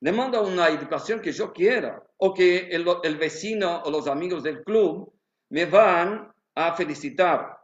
Le 0.00 0.10
mando 0.10 0.42
una 0.42 0.68
educación 0.68 1.20
que 1.20 1.30
yo 1.30 1.52
quiera 1.52 2.02
o 2.16 2.34
que 2.34 2.68
el, 2.70 3.16
vecino 3.16 3.82
o 3.84 3.90
los 3.90 4.08
amigos 4.08 4.42
del 4.42 4.64
club 4.64 5.12
me 5.50 5.66
van 5.66 6.28
a 6.56 6.74
felicitar. 6.74 7.56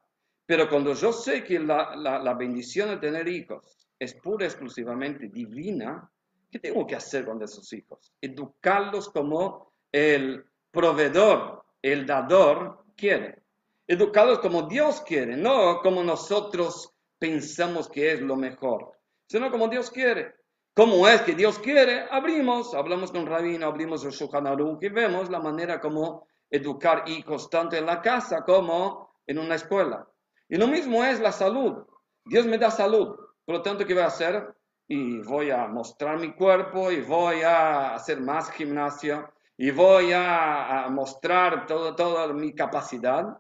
Pero 0.46 0.68
cuando 0.68 0.94
yo 0.94 1.12
sé 1.12 1.42
que 1.42 1.58
la, 1.58 1.96
la 1.96 2.34
bendición 2.34 2.90
de 2.90 2.98
tener 2.98 3.26
hijos 3.26 3.88
es 3.98 4.14
pura 4.14 4.46
exclusivamente 4.46 5.26
divina, 5.28 6.08
¿Qué 6.50 6.58
tengo 6.58 6.86
que 6.86 6.96
hacer 6.96 7.26
con 7.26 7.42
esos 7.42 7.72
hijos? 7.72 8.12
Educarlos 8.20 9.08
como 9.10 9.72
el 9.92 10.44
proveedor, 10.70 11.64
el 11.82 12.06
dador 12.06 12.84
quiere. 12.96 13.42
Educarlos 13.86 14.38
como 14.40 14.62
Dios 14.62 15.00
quiere, 15.02 15.36
no 15.36 15.80
como 15.80 16.02
nosotros 16.02 16.94
pensamos 17.18 17.88
que 17.88 18.12
es 18.12 18.20
lo 18.20 18.36
mejor, 18.36 18.92
sino 19.26 19.50
como 19.50 19.68
Dios 19.68 19.90
quiere. 19.90 20.34
¿Cómo 20.74 21.08
es 21.08 21.22
que 21.22 21.34
Dios 21.34 21.58
quiere? 21.58 22.06
Abrimos, 22.10 22.72
hablamos 22.72 23.10
con 23.10 23.26
Rabino, 23.26 23.66
abrimos 23.66 24.04
el 24.04 24.12
Shulchan 24.12 24.46
y 24.80 24.88
vemos 24.88 25.28
la 25.28 25.40
manera 25.40 25.80
como 25.80 26.28
educar 26.50 27.04
hijos 27.08 27.50
tanto 27.50 27.76
en 27.76 27.84
la 27.84 28.00
casa 28.00 28.44
como 28.44 29.16
en 29.26 29.38
una 29.38 29.56
escuela. 29.56 30.06
Y 30.48 30.56
lo 30.56 30.68
mismo 30.68 31.04
es 31.04 31.20
la 31.20 31.32
salud. 31.32 31.84
Dios 32.24 32.46
me 32.46 32.58
da 32.58 32.70
salud. 32.70 33.16
Por 33.44 33.56
lo 33.56 33.62
tanto, 33.62 33.84
¿qué 33.84 33.94
voy 33.94 34.02
a 34.02 34.06
hacer? 34.06 34.54
Y 34.88 35.18
voy 35.20 35.50
a 35.50 35.66
mostrar 35.66 36.18
mi 36.18 36.34
cuerpo 36.34 36.90
y 36.90 37.02
voy 37.02 37.42
a 37.42 37.94
hacer 37.94 38.20
más 38.20 38.50
gimnasio 38.50 39.30
y 39.56 39.70
voy 39.70 40.12
a, 40.14 40.88
mostrar 40.90 41.66
todo, 41.66 41.94
toda 41.94 42.32
mi 42.32 42.54
capacidad. 42.54 43.36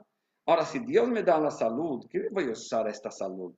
Ahora, 0.46 0.64
si 0.66 0.80
Dios 0.80 1.08
me 1.08 1.22
da 1.22 1.40
la 1.40 1.50
salud, 1.50 2.06
¿qué 2.10 2.28
voy 2.30 2.48
a 2.48 2.52
usar 2.52 2.86
esta 2.88 3.10
salud? 3.10 3.54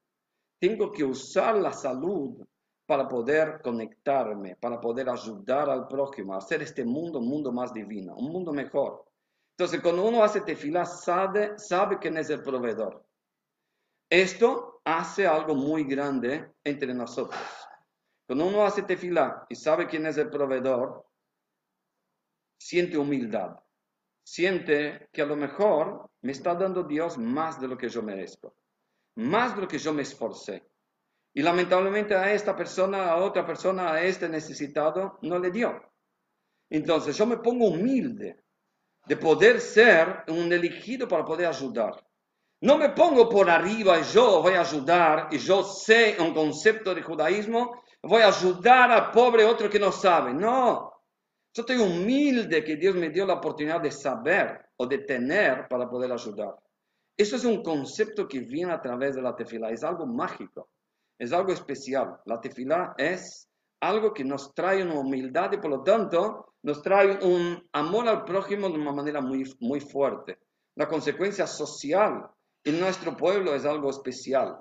Tengo 0.61 0.93
que 0.93 1.03
usar 1.03 1.57
la 1.57 1.73
salud 1.73 2.47
para 2.87 3.09
poder 3.09 3.61
conectarme, 3.63 4.57
para 4.57 4.81
poder 4.81 5.09
ayudar 5.09 5.69
al 5.71 5.89
prójimo, 5.89 6.35
a 6.35 6.39
hacer 6.39 6.63
este 6.63 6.85
mundo 6.85 7.19
un 7.19 7.29
mundo 7.29 7.53
más 7.53 7.73
divino, 7.73 8.15
un 8.15 8.31
mundo 8.31 8.53
mejor. 8.53 9.05
Entonces, 9.57 9.81
cuando 9.81 10.05
uno 10.05 10.23
hace 10.23 10.43
tefilá, 10.43 10.85
sabe, 10.85 11.59
sabe 11.59 11.99
quién 11.99 12.17
es 12.19 12.31
el 12.31 12.43
proveedor. 12.43 13.05
Esto 14.09 14.81
hace 14.85 15.27
algo 15.27 15.55
muy 15.55 15.85
grande 15.85 16.53
entre 16.65 16.93
nosotros. 16.95 17.41
Cuando 18.31 18.47
uno 18.47 18.65
hace 18.65 18.83
tefilá 18.83 19.45
y 19.49 19.57
sabe 19.57 19.89
quién 19.89 20.07
es 20.07 20.17
el 20.17 20.31
proveedor, 20.31 21.05
siente 22.57 22.97
humildad. 22.97 23.57
Siente 24.23 25.09
que 25.13 25.23
a 25.23 25.27
lo 25.27 25.35
mejor 25.35 26.09
me 26.21 26.31
está 26.31 26.55
dando 26.55 26.85
Dios 26.85 27.19
más 27.19 27.61
de 27.61 27.67
lo 27.67 27.77
que 27.77 27.89
yo 27.89 28.03
merezco, 28.05 28.55
más 29.17 29.57
de 29.57 29.63
lo 29.63 29.67
que 29.67 29.79
yo 29.79 29.93
me 29.93 30.03
esforcé. 30.03 30.65
Y 31.35 31.43
lamentablemente 31.43 32.15
a 32.15 32.33
esta 32.33 32.55
persona, 32.55 33.11
a 33.11 33.17
otra 33.17 33.45
persona, 33.45 33.95
a 33.95 34.01
este 34.01 34.29
necesitado, 34.29 35.19
no 35.23 35.37
le 35.37 35.51
dio. 35.51 35.83
Entonces 36.69 37.17
yo 37.17 37.27
me 37.27 37.39
pongo 37.39 37.67
humilde 37.67 38.45
de 39.07 39.17
poder 39.17 39.61
ser 39.61 40.23
un 40.29 40.53
elegido 40.53 41.09
para 41.09 41.25
poder 41.25 41.49
ayudar. 41.49 42.07
No 42.61 42.79
me 42.79 42.91
pongo 42.91 43.29
por 43.29 43.51
arriba 43.51 43.99
y 43.99 44.05
yo 44.05 44.41
voy 44.41 44.55
a 44.55 44.61
ayudar 44.61 45.27
y 45.33 45.39
yo 45.39 45.65
sé 45.65 46.17
un 46.21 46.33
concepto 46.33 46.95
de 46.95 47.03
judaísmo 47.03 47.83
voy 48.03 48.23
a 48.23 48.29
ayudar 48.29 48.91
al 48.91 49.11
pobre 49.11 49.45
otro 49.45 49.69
que 49.69 49.79
no 49.79 49.93
sabe. 49.93 50.33
No, 50.33 50.93
yo 51.53 51.63
estoy 51.63 51.79
humilde 51.79 52.63
que 52.65 52.77
Dios 52.77 52.95
me 52.95 53.11
dio 53.11 53.27
la 53.27 53.35
oportunidad 53.35 53.81
de 53.81 53.91
saber 53.91 54.67
o 54.77 54.87
de 54.87 54.99
tener 54.99 55.67
para 55.69 55.89
poder 55.89 56.13
ayudar. 56.13 56.55
Eso 57.17 57.37
es 57.37 57.45
un 57.45 57.63
concepto 57.63 58.27
que 58.27 58.41
viene 58.41 58.73
a 58.73 58.81
través 58.81 59.15
de 59.15 59.23
la 59.23 59.37
tefila, 59.37 59.71
es 59.71 59.85
algo 59.85 60.07
mágico, 60.07 60.71
es 61.19 61.33
algo 61.33 61.53
especial. 61.53 62.19
La 62.25 62.41
tefila 62.41 62.95
es 62.97 63.49
algo 63.81 64.15
que 64.15 64.25
nos 64.25 64.55
trae 64.55 64.83
una 64.83 65.01
humildad 65.01 65.53
y 65.53 65.59
por 65.59 65.71
lo 65.71 65.83
tanto 65.83 66.55
nos 66.63 66.83
trae 66.83 67.19
un 67.25 67.69
amor 67.73 68.09
al 68.09 68.25
prójimo 68.25 68.69
de 68.69 68.79
una 68.79 68.93
manera 68.93 69.21
muy, 69.21 69.45
muy 69.61 69.81
fuerte. 69.81 70.39
La 70.77 70.89
consecuencia 70.89 71.47
social 71.47 72.27
en 72.65 72.81
nuestro 72.81 73.17
pueblo 73.17 73.55
es 73.55 73.65
algo 73.65 73.91
especial. 73.91 74.57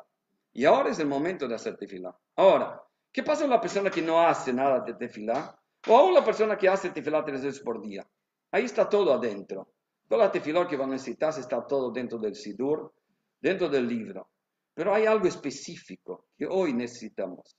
Y 0.51 0.65
ahora 0.65 0.89
es 0.89 0.99
el 0.99 1.07
momento 1.07 1.47
de 1.47 1.55
hacer 1.55 1.77
tefila. 1.77 2.17
Ahora, 2.35 2.81
¿Qué 3.11 3.23
pasa 3.23 3.41
con 3.41 3.49
la 3.49 3.61
persona 3.61 3.89
que 3.89 4.03
no 4.03 4.21
hace 4.21 4.53
nada 4.53 4.81
de 4.81 4.93
tefilá? 4.93 5.59
O 5.87 6.11
la 6.11 6.23
persona 6.23 6.55
que 6.55 6.69
hace 6.69 6.91
tefilá 6.91 7.25
tres 7.25 7.43
veces 7.43 7.61
por 7.61 7.81
día. 7.81 8.07
Ahí 8.51 8.65
está 8.65 8.87
todo 8.87 9.13
adentro. 9.13 9.73
Toda 10.07 10.25
la 10.25 10.31
tefilá 10.31 10.67
que 10.67 10.77
va 10.77 10.85
a 10.85 10.89
necesitar 10.89 11.29
está 11.37 11.65
todo 11.65 11.91
dentro 11.91 12.19
del 12.19 12.35
sidur, 12.35 12.93
dentro 13.41 13.67
del 13.67 13.87
libro. 13.87 14.29
Pero 14.75 14.93
hay 14.93 15.05
algo 15.07 15.27
específico 15.27 16.27
que 16.37 16.45
hoy 16.45 16.73
necesitamos. 16.73 17.57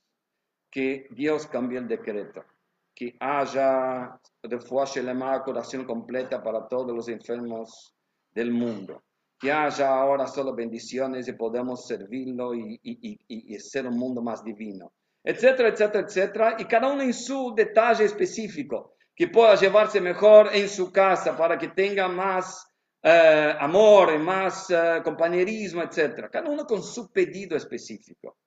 Que 0.69 1.07
Dios 1.11 1.47
cambie 1.47 1.79
el 1.79 1.87
decreto. 1.87 2.45
Que 2.95 3.17
haya 3.19 4.17
la 4.43 5.43
curación 5.43 5.85
completa 5.85 6.41
para 6.41 6.65
todos 6.67 6.95
los 6.95 7.09
enfermos 7.09 7.93
del 8.31 8.51
mundo. 8.51 9.03
Que 9.37 9.51
haya 9.51 9.89
ahora 9.89 10.27
solo 10.27 10.55
bendiciones 10.55 11.27
y 11.27 11.33
podamos 11.33 11.85
servirlo 11.87 12.53
y 12.53 13.59
ser 13.59 13.87
un 13.87 13.97
mundo 13.97 14.21
más 14.21 14.43
divino 14.43 14.93
etcétera, 15.23 15.69
etcétera, 15.69 16.05
etcétera, 16.07 16.55
y 16.57 16.65
cada 16.65 16.87
uno 16.87 17.03
en 17.03 17.13
su 17.13 17.53
detalle 17.55 18.05
específico, 18.05 18.95
que 19.15 19.27
pueda 19.27 19.55
llevarse 19.55 20.01
mejor 20.01 20.49
en 20.53 20.67
su 20.67 20.91
casa 20.91 21.37
para 21.37 21.57
que 21.57 21.69
tenga 21.69 22.07
más 22.07 22.67
eh, 23.03 23.55
amor, 23.59 24.17
más 24.19 24.69
eh, 24.69 25.01
compañerismo, 25.03 25.81
etcétera. 25.81 26.29
Cada 26.29 26.49
uno 26.49 26.65
con 26.65 26.83
su 26.83 27.11
pedido 27.11 27.57
específico. 27.57 28.37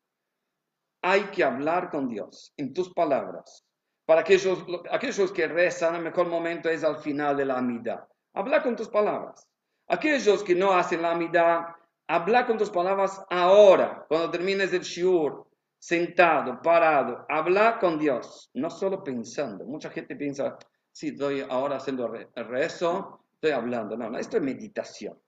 Hay 1.03 1.25
que 1.25 1.45
hablar 1.45 1.91
con 1.91 2.09
Dios 2.09 2.53
en 2.57 2.73
tus 2.73 2.93
palabras. 2.93 3.65
Para 4.07 4.21
aquellos, 4.21 4.65
aquellos 4.91 5.33
que 5.33 5.49
rezan, 5.49 5.97
el 5.97 6.03
mejor 6.03 6.29
momento 6.29 6.69
es 6.69 6.85
al 6.85 6.99
final 6.99 7.37
de 7.37 7.45
la 7.45 7.59
amida. 7.59 8.09
Habla 8.35 8.63
con 8.63 8.77
tus 8.77 8.89
palabras. 8.89 9.47
Aquellos 9.89 10.43
que 10.43 10.55
no 10.55 10.73
hacen 10.73 11.03
la 11.03 11.13
amida, 11.13 11.77
habla 12.07 12.47
con 12.47 12.57
tus 12.57 12.71
palabras 12.71 13.23
ahora, 13.31 14.05
cuando 14.09 14.31
termines 14.31 14.73
el 14.73 14.83
shiur, 14.83 15.47
sentado, 15.85 16.63
parado, 16.63 17.27
hablar 17.29 17.79
con 17.79 17.99
Dios, 17.99 18.51
no 18.55 18.71
solo 18.71 19.05
pensando. 19.05 19.67
Mucha 19.67 19.91
gente 19.91 20.17
piensa, 20.17 20.57
si 20.91 21.09
estoy 21.09 21.43
ahora 21.43 21.77
haciendo 21.77 22.09
rezo, 22.09 23.21
estoy 23.35 23.51
hablando. 23.51 23.95
No, 23.95 24.09
no, 24.09 24.17
esto 24.17 24.39
es 24.39 24.43
meditación. 24.43 25.21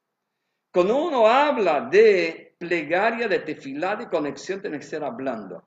Cuando 0.72 0.96
uno 0.96 1.26
habla 1.26 1.82
de 1.82 2.54
plegaria, 2.56 3.28
de 3.28 3.40
tefilá, 3.40 3.96
de 3.96 4.08
conexión, 4.08 4.62
tiene 4.62 4.78
que 4.78 4.86
ser 4.86 5.04
hablando. 5.04 5.62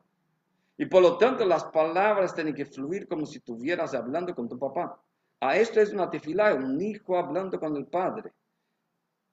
Y 0.76 0.88
por 0.88 1.04
lo 1.04 1.20
tanto 1.20 1.46
las 1.46 1.66
palabras 1.66 2.34
tienen 2.34 2.56
que 2.56 2.66
fluir 2.66 3.08
como 3.08 3.28
si 3.28 3.38
estuvieras 3.38 3.94
hablando 3.94 4.34
con 4.34 4.50
tu 4.50 4.58
papá. 4.58 5.00
A 5.42 5.56
esto 5.56 5.80
es 5.80 5.94
una 5.94 6.10
tefilá, 6.10 6.56
un 6.56 6.82
hijo 6.82 7.16
hablando 7.16 7.60
con 7.60 7.78
el 7.78 7.86
padre. 7.86 8.32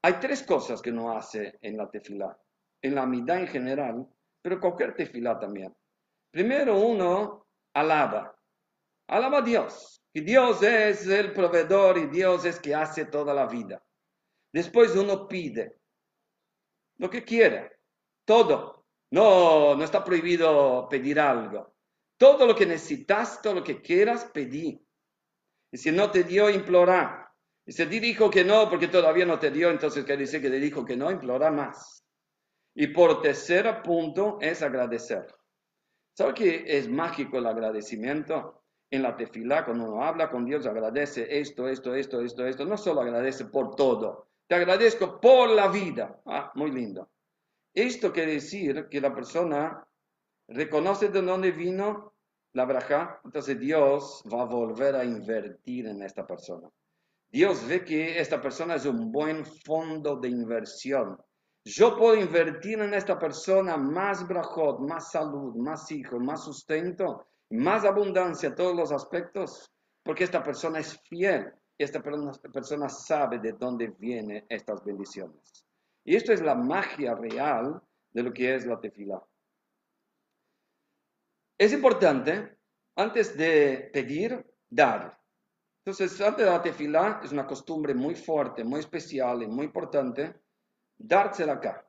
Hay 0.03 0.21
tres 0.21 0.42
cosas 0.42 0.83
que 0.83 0.90
uno 0.90 1.16
hace 1.16 1.59
en 1.62 1.79
la 1.79 1.88
tefilá, 1.88 2.37
en 2.83 2.95
la 2.95 3.07
mitad 3.07 3.38
en 3.38 3.47
general, 3.47 4.07
pero 4.47 4.61
cualquier 4.61 4.95
tefilá 4.95 5.37
también. 5.37 5.75
Primero 6.31 6.79
uno 6.79 7.49
alaba, 7.75 8.33
alaba 9.09 9.39
a 9.39 9.43
Dios, 9.43 10.01
que 10.15 10.21
Dios 10.21 10.63
es 10.63 11.05
el 11.09 11.33
proveedor 11.33 11.99
y 11.99 12.07
Dios 12.07 12.45
es 12.45 12.61
que 12.61 12.73
hace 12.73 13.07
toda 13.07 13.35
la 13.35 13.47
vida. 13.47 13.85
Después 14.53 14.95
uno 14.95 15.27
pide 15.27 15.81
lo 16.99 17.11
que 17.11 17.25
quiera, 17.25 17.69
todo. 18.25 18.87
No, 19.11 19.75
no 19.75 19.83
está 19.83 20.05
prohibido 20.05 20.89
pedir 20.89 21.19
algo. 21.19 21.75
Todo 22.17 22.47
lo 22.47 22.55
que 22.55 22.67
necesitas, 22.67 23.43
todo 23.43 23.55
lo 23.55 23.65
que 23.65 23.83
quieras, 23.83 24.27
pedí. 24.27 24.81
Y 25.73 25.77
si 25.77 25.91
no 25.91 26.09
te 26.13 26.23
dio, 26.23 26.49
implora. 26.51 27.35
Y 27.67 27.73
si 27.73 27.85
te 27.85 27.99
dijo 27.99 28.31
que 28.31 28.45
no, 28.45 28.71
porque 28.71 28.87
todavía 28.87 29.27
no 29.27 29.41
te 29.41 29.51
dio, 29.51 29.71
entonces 29.71 30.05
quiere 30.05 30.23
decir 30.23 30.41
que 30.41 30.51
te 30.51 30.61
dijo 30.61 30.85
que 30.85 30.97
no, 30.97 31.11
implora 31.11 31.51
más. 31.51 32.06
Y 32.79 32.89
por 32.89 33.23
tercer 33.23 33.83
punto 33.83 34.37
es 34.41 34.61
agradecer. 34.61 35.27
¿Sabe 36.12 36.35
que 36.35 36.65
es 36.67 36.89
mágico 36.89 37.39
el 37.39 37.47
agradecimiento? 37.47 38.62
En 38.91 39.03
la 39.03 39.17
tefilá, 39.17 39.65
cuando 39.65 39.85
uno 39.85 40.05
habla 40.05 40.31
con 40.31 40.45
Dios, 40.45 40.67
agradece 40.67 41.41
esto, 41.41 41.69
esto, 41.69 41.95
esto, 41.95 42.21
esto, 42.21 42.47
esto. 42.47 42.65
No 42.67 42.77
solo 42.77 43.01
agradece 43.01 43.47
por 43.47 43.75
todo, 43.75 44.29
te 44.47 44.55
agradezco 44.55 45.19
por 45.21 45.49
la 45.49 45.69
vida. 45.69 46.21
Ah, 46.27 46.53
muy 46.55 46.71
lindo. 46.71 47.11
Esto 47.75 48.12
quiere 48.12 48.35
decir 48.35 48.89
que 48.91 49.01
la 49.01 49.15
persona 49.15 49.85
reconoce 50.47 51.09
de 51.09 51.23
dónde 51.23 51.53
vino 51.53 52.12
la 52.53 52.67
braja, 52.67 53.21
entonces 53.25 53.59
Dios 53.59 54.23
va 54.33 54.43
a 54.43 54.47
volver 54.47 54.95
a 54.97 55.05
invertir 55.05 55.87
en 55.87 56.03
esta 56.03 56.27
persona. 56.27 56.71
Dios 57.29 57.67
ve 57.67 57.85
que 57.85 58.21
esta 58.21 58.41
persona 58.41 58.77
es 58.77 58.85
un 58.85 59.11
buen 59.11 59.45
fondo 59.45 60.17
de 60.17 60.29
inversión. 60.29 61.19
Yo 61.68 61.96
puedo 61.96 62.14
invertir 62.14 62.79
en 62.79 62.94
esta 62.94 63.18
persona 63.18 63.76
más 63.76 64.24
brajot, 64.29 64.79
más 64.79 65.11
salud, 65.11 65.57
más 65.57 65.90
hijos, 65.90 66.20
más 66.20 66.44
sustento, 66.44 67.26
más 67.50 67.85
abundancia, 67.85 68.55
todos 68.55 68.76
los 68.76 68.92
aspectos, 68.92 69.68
porque 70.05 70.22
esta 70.22 70.44
persona 70.44 70.79
es 70.79 70.96
fiel 71.09 71.52
y 71.76 71.83
esta 71.83 72.00
persona 72.00 72.88
sabe 72.88 73.40
de 73.40 73.52
dónde 73.55 73.88
vienen 73.98 74.46
estas 74.48 74.85
bendiciones. 74.85 75.66
Y 76.05 76.14
esto 76.14 76.33
es 76.33 76.40
la 76.40 76.55
magia 76.55 77.16
real 77.16 77.83
de 78.12 78.22
lo 78.22 78.33
que 78.33 78.55
es 78.55 78.64
la 78.64 78.79
tefila. 78.79 79.20
Es 81.59 81.72
importante, 81.72 82.59
antes 82.94 83.37
de 83.37 83.90
pedir, 83.92 84.46
dar. 84.70 85.20
Entonces, 85.85 86.20
antes 86.20 86.44
de 86.44 86.50
la 86.52 86.62
tefilá, 86.62 87.20
es 87.24 87.33
una 87.33 87.44
costumbre 87.44 87.92
muy 87.92 88.14
fuerte, 88.14 88.62
muy 88.62 88.79
especial 88.79 89.42
y 89.42 89.48
muy 89.48 89.64
importante, 89.64 90.46
dársela 90.99 91.55
acá. 91.55 91.85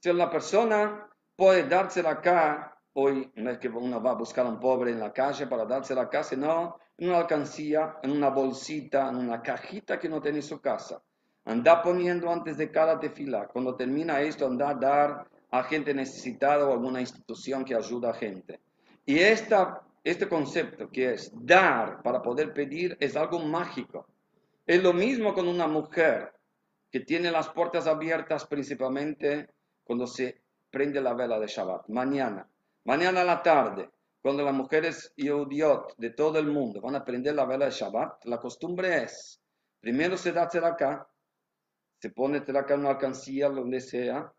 Si 0.00 0.12
la 0.12 0.30
persona 0.30 1.08
puede 1.36 1.68
dársela 1.68 2.10
acá, 2.10 2.76
hoy 2.94 3.30
no 3.36 3.50
es 3.50 3.58
que 3.58 3.68
uno 3.68 4.02
va 4.02 4.12
a 4.12 4.14
buscar 4.14 4.46
a 4.46 4.48
un 4.48 4.60
pobre 4.60 4.90
en 4.90 5.00
la 5.00 5.12
calle 5.12 5.46
para 5.46 5.64
dársela 5.64 6.02
acá, 6.02 6.22
sino 6.22 6.78
en 6.96 7.08
una 7.08 7.18
alcancía, 7.18 7.96
en 8.02 8.10
una 8.10 8.30
bolsita, 8.30 9.08
en 9.08 9.16
una 9.16 9.40
cajita 9.40 9.98
que 9.98 10.08
no 10.08 10.20
tiene 10.20 10.38
en 10.38 10.42
su 10.42 10.60
casa. 10.60 11.00
Anda 11.44 11.82
poniendo 11.82 12.30
antes 12.30 12.56
de 12.58 12.70
cada 12.70 12.98
tefilá. 13.00 13.46
Cuando 13.48 13.74
termina 13.74 14.20
esto, 14.20 14.46
anda 14.46 14.70
a 14.70 14.74
dar 14.74 15.28
a 15.50 15.62
gente 15.62 15.94
necesitada 15.94 16.66
o 16.66 16.72
alguna 16.72 17.00
institución 17.00 17.64
que 17.64 17.74
ayuda 17.74 18.10
a 18.10 18.14
gente. 18.14 18.60
Y 19.06 19.18
esta, 19.18 19.80
este 20.04 20.28
concepto 20.28 20.90
que 20.90 21.14
es 21.14 21.32
dar 21.34 22.02
para 22.02 22.20
poder 22.20 22.52
pedir 22.52 22.96
es 23.00 23.16
algo 23.16 23.38
mágico. 23.38 24.06
Es 24.66 24.82
lo 24.82 24.92
mismo 24.92 25.32
con 25.32 25.48
una 25.48 25.66
mujer 25.66 26.32
que 26.90 27.00
tiene 27.00 27.30
las 27.30 27.48
puertas 27.50 27.86
abiertas 27.86 28.46
principalmente 28.46 29.50
cuando 29.84 30.06
se 30.06 30.42
prende 30.70 31.00
la 31.00 31.14
vela 31.14 31.38
de 31.38 31.46
Shabbat. 31.46 31.88
Mañana, 31.88 32.48
mañana 32.84 33.22
a 33.22 33.24
la 33.24 33.42
tarde, 33.42 33.90
cuando 34.20 34.42
las 34.42 34.54
mujeres 34.54 35.12
Yehudiot 35.16 35.96
de 35.96 36.10
todo 36.10 36.38
el 36.38 36.46
mundo 36.46 36.80
van 36.80 36.96
a 36.96 37.04
prender 37.04 37.34
la 37.34 37.46
vela 37.46 37.66
de 37.66 37.70
Shabbat, 37.70 38.24
la 38.24 38.38
costumbre 38.38 39.02
es, 39.02 39.40
primero 39.80 40.16
se 40.16 40.32
da 40.32 40.42
acá, 40.44 41.08
se 42.00 42.10
pone 42.10 42.38
acá 42.38 42.74
en 42.74 42.80
una 42.80 42.90
alcancía, 42.90 43.48
donde 43.48 43.80
sea, 43.80 44.32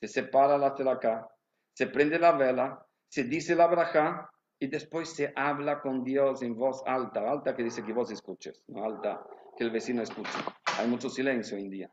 se 0.00 0.08
separa 0.08 0.58
la 0.58 0.74
acá, 0.92 1.28
se 1.72 1.86
prende 1.86 2.18
la 2.18 2.32
vela, 2.32 2.86
se 3.08 3.24
dice 3.24 3.54
la 3.54 3.66
braja 3.66 4.30
y 4.58 4.66
después 4.66 5.10
se 5.10 5.32
habla 5.36 5.80
con 5.80 6.02
Dios 6.02 6.42
en 6.42 6.56
voz 6.56 6.82
alta, 6.86 7.30
alta 7.30 7.54
que 7.54 7.62
dice 7.62 7.84
que 7.84 7.92
vos 7.92 8.10
escuches, 8.10 8.62
no 8.68 8.84
alta 8.84 9.24
que 9.56 9.64
el 9.64 9.70
vecino 9.70 10.02
escuche. 10.02 10.38
Hay 10.78 10.88
mucho 10.88 11.08
silencio 11.08 11.56
hoy 11.56 11.62
en 11.62 11.70
día. 11.70 11.90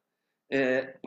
Eh, 0.49 0.99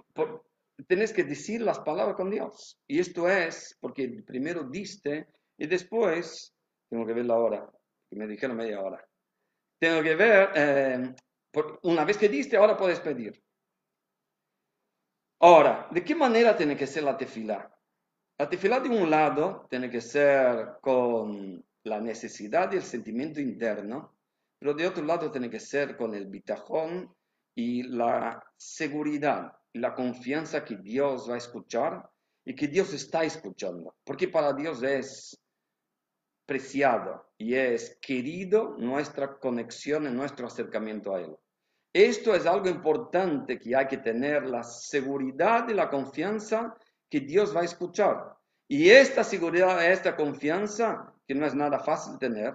tenés 0.87 1.13
que 1.13 1.25
decir 1.25 1.61
las 1.61 1.81
palabras 1.81 2.17
con 2.17 2.31
Dios. 2.31 2.79
Y 2.87 2.99
esto 2.99 3.29
es 3.29 3.77
porque 3.81 4.23
primero 4.27 4.65
diste 4.65 5.27
y 5.57 5.67
después, 5.67 6.55
tengo 6.89 7.07
que 7.07 7.13
ver 7.13 7.27
la 7.27 7.39
hora, 7.39 7.71
que 8.09 8.17
me 8.17 8.27
dijeron 8.27 8.57
media 8.57 8.81
hora. 8.81 9.05
Tengo 9.79 10.03
que 10.03 10.15
ver, 10.15 10.51
eh, 10.55 11.15
una 11.83 12.05
vez 12.05 12.17
que 12.17 12.29
diste, 12.29 12.57
ahora 12.57 12.77
puedes 12.77 13.01
pedir. 13.01 13.43
Ahora, 15.41 15.89
¿de 15.91 16.05
qué 16.05 16.15
manera 16.15 16.57
tiene 16.57 16.77
que 16.77 16.87
ser 16.87 17.03
la 17.03 17.17
tefila? 17.17 17.71
La 18.39 18.49
tefilá 18.49 18.81
de 18.81 18.89
un 18.89 19.11
lado 19.11 19.67
tiene 19.69 19.91
que 19.91 20.01
ser 20.01 20.79
con 20.81 21.65
la 21.85 22.01
necesidad 22.01 22.73
y 22.73 22.77
el 22.77 22.83
sentimiento 22.83 23.41
interno, 23.41 24.17
pero 24.59 24.75
de 24.75 24.87
otro 24.87 25.05
lado 25.05 25.31
tiene 25.31 25.51
que 25.51 25.61
ser 25.61 25.97
con 25.97 26.15
el 26.15 26.27
bitajón 26.27 27.15
y 27.55 27.85
la 27.85 28.43
seguridad 28.57 29.53
y 29.73 29.79
la 29.79 29.95
confianza 29.95 30.65
que 30.65 30.77
Dios 30.77 31.29
va 31.29 31.35
a 31.35 31.39
escuchar 31.39 32.09
y 32.45 32.55
que 32.55 32.69
Dios 32.69 32.93
está 32.93 33.25
escuchando, 33.25 33.97
porque 34.05 34.29
para 34.29 34.53
Dios 34.53 34.83
es 34.83 35.41
preciado 36.47 37.31
y 37.39 37.55
es 37.55 37.99
querido 38.01 38.77
nuestra 38.79 39.39
conexión 39.39 40.07
y 40.07 40.11
nuestro 40.11 40.47
acercamiento 40.47 41.15
a 41.15 41.23
Él. 41.23 41.37
Esto 41.93 42.35
es 42.35 42.45
algo 42.45 42.69
importante 42.69 43.59
que 43.59 43.75
hay 43.75 43.87
que 43.87 43.99
tener, 43.99 44.47
la 44.47 44.63
seguridad 44.63 45.69
y 45.69 45.75
la 45.75 45.89
confianza 45.89 46.77
que 47.09 47.21
Dios 47.21 47.55
va 47.55 47.61
a 47.61 47.65
escuchar. 47.65 48.37
Y 48.67 48.91
esta 48.91 49.23
seguridad, 49.23 49.91
esta 49.91 50.17
confianza, 50.17 51.15
que 51.27 51.35
no 51.35 51.47
es 51.47 51.55
nada 51.55 51.79
fácil 51.79 52.19
tener, 52.19 52.53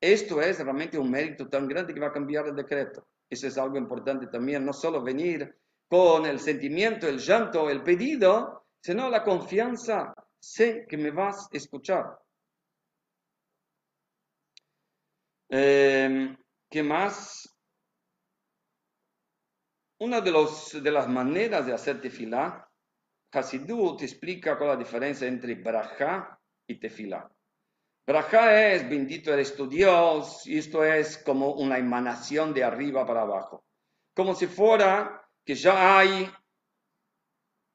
esto 0.00 0.40
es 0.40 0.58
realmente 0.60 0.98
un 0.98 1.10
mérito 1.10 1.48
tan 1.48 1.66
grande 1.66 1.92
que 1.92 2.00
va 2.00 2.08
a 2.08 2.12
cambiar 2.12 2.46
el 2.46 2.54
decreto. 2.54 3.06
Eso 3.28 3.46
es 3.46 3.58
algo 3.58 3.76
importante 3.76 4.26
también, 4.28 4.64
no 4.64 4.72
solo 4.72 5.02
venir 5.02 5.56
con 5.88 6.26
el 6.26 6.38
sentimiento, 6.38 7.08
el 7.08 7.18
llanto, 7.18 7.68
el 7.70 7.82
pedido, 7.82 8.66
sino 8.80 9.08
la 9.08 9.22
confianza, 9.22 10.14
sé 10.38 10.86
que 10.88 10.96
me 10.96 11.10
vas 11.10 11.48
a 11.52 11.56
escuchar. 11.56 12.18
Em, 15.48 16.36
¿Qué 16.68 16.82
más? 16.82 17.56
Una 19.98 20.20
de, 20.20 20.30
los, 20.30 20.82
de 20.82 20.90
las 20.90 21.08
maneras 21.08 21.66
de 21.66 21.72
hacer 21.72 22.00
tefilá 22.00 22.66
Hasidut 23.32 24.02
explica 24.02 24.56
cuál 24.56 24.70
la 24.70 24.76
diferencia 24.76 25.26
entre 25.26 25.54
braja 25.56 26.38
y 26.66 26.78
tefilá. 26.78 27.30
Braja 28.06 28.70
es 28.70 28.88
bendito 28.88 29.32
eres 29.32 29.56
tu 29.56 29.68
Dios 29.68 30.46
y 30.46 30.58
esto 30.58 30.84
es 30.84 31.18
como 31.18 31.54
una 31.54 31.76
emanación 31.76 32.54
de 32.54 32.62
arriba 32.62 33.04
para 33.04 33.22
abajo. 33.22 33.64
Como 34.14 34.36
si 34.36 34.46
fuera 34.46 35.28
que 35.44 35.56
ya 35.56 35.98
hay 35.98 36.30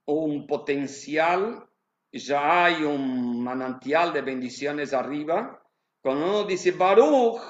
un 0.06 0.48
potencial, 0.48 1.67
ya 2.13 2.63
hay 2.63 2.84
un 2.84 3.44
manantial 3.44 4.13
de 4.13 4.22
bendiciones 4.22 4.94
arriba. 4.94 5.62
Cuando 6.02 6.26
uno 6.26 6.44
dice 6.46 6.72
Baruch, 6.72 7.41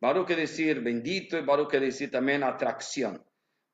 Baruch 0.00 0.28
quiere 0.28 0.42
decir 0.42 0.80
bendito 0.80 1.36
y 1.36 1.42
Baruch 1.42 1.68
quiere 1.68 1.86
decir 1.86 2.12
también 2.12 2.44
atracción. 2.44 3.24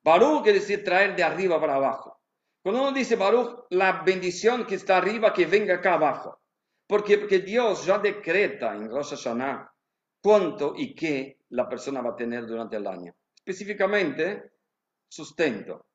Baruch 0.03 0.41
quiere 0.41 0.59
decir 0.61 0.83
traer 0.83 1.15
de 1.15 1.23
arriba 1.23 1.59
para 1.59 1.75
abajo. 1.75 2.19
Cuando 2.63 2.81
uno 2.81 2.91
dice 2.91 3.15
Baruch, 3.15 3.67
la 3.69 4.01
bendición 4.01 4.65
que 4.65 4.75
está 4.75 4.97
arriba, 4.97 5.31
que 5.31 5.45
venga 5.45 5.75
acá 5.75 5.93
abajo. 5.93 6.41
Porque, 6.87 7.17
porque 7.17 7.39
Dios 7.39 7.85
ya 7.85 7.99
decreta 7.99 8.73
en 8.73 8.89
Rosh 8.89 9.09
Hashanah 9.09 9.71
cuánto 10.21 10.73
y 10.75 10.95
qué 10.95 11.39
la 11.49 11.67
persona 11.67 12.01
va 12.01 12.11
a 12.11 12.15
tener 12.15 12.45
durante 12.47 12.77
el 12.77 12.87
año. 12.87 13.13
Específicamente, 13.35 14.51
sustento. 15.07 15.85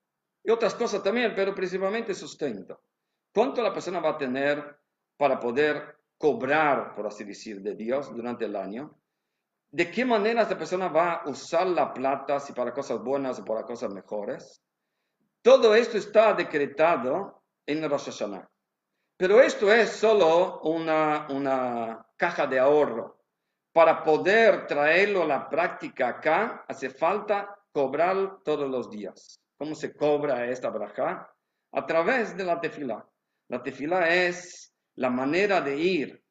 Y 0.44 0.50
otras 0.50 0.74
cosas 0.74 1.02
también, 1.02 1.34
pero 1.34 1.54
principalmente 1.54 2.14
sustento. 2.14 2.82
¿Cuánto 3.32 3.62
la 3.62 3.72
persona 3.72 4.00
va 4.00 4.10
a 4.10 4.18
tener 4.18 4.76
para 5.16 5.40
poder 5.40 5.96
cobrar, 6.18 6.94
por 6.94 7.06
así 7.06 7.24
decir, 7.24 7.62
de 7.62 7.74
Dios 7.74 8.14
durante 8.14 8.44
el 8.44 8.56
año, 8.56 8.98
de 9.70 9.90
qué 9.90 10.04
manera 10.04 10.42
esta 10.42 10.58
persona 10.58 10.88
va 10.88 11.14
a 11.14 11.30
usar 11.30 11.66
la 11.66 11.94
plata, 11.94 12.38
si 12.38 12.52
para 12.52 12.72
cosas 12.72 13.02
buenas 13.02 13.38
o 13.38 13.44
para 13.44 13.64
cosas 13.64 13.92
mejores. 13.92 14.62
Todo 15.40 15.74
esto 15.74 15.96
está 15.96 16.34
decretado 16.34 17.42
en 17.66 17.88
Rosh 17.88 18.04
Hashanah. 18.04 18.48
Pero 19.22 19.40
esto 19.40 19.72
es 19.72 19.90
solo 19.90 20.62
una, 20.62 21.28
una 21.30 22.04
caja 22.16 22.44
de 22.44 22.58
ahorro. 22.58 23.20
Para 23.72 24.02
poder 24.02 24.66
traerlo 24.66 25.22
a 25.22 25.26
la 25.26 25.48
práctica 25.48 26.08
acá, 26.08 26.64
hace 26.66 26.90
falta 26.90 27.56
cobrar 27.70 28.42
todos 28.42 28.68
los 28.68 28.90
días. 28.90 29.40
¿Cómo 29.56 29.76
se 29.76 29.94
cobra 29.94 30.50
esta 30.50 30.70
braja? 30.70 31.32
A 31.70 31.86
través 31.86 32.36
de 32.36 32.42
la 32.42 32.60
tefila. 32.60 33.08
La 33.46 33.62
tefila 33.62 34.12
es 34.12 34.74
la 34.96 35.08
manera 35.08 35.60
de 35.60 35.76
ir 35.76 36.24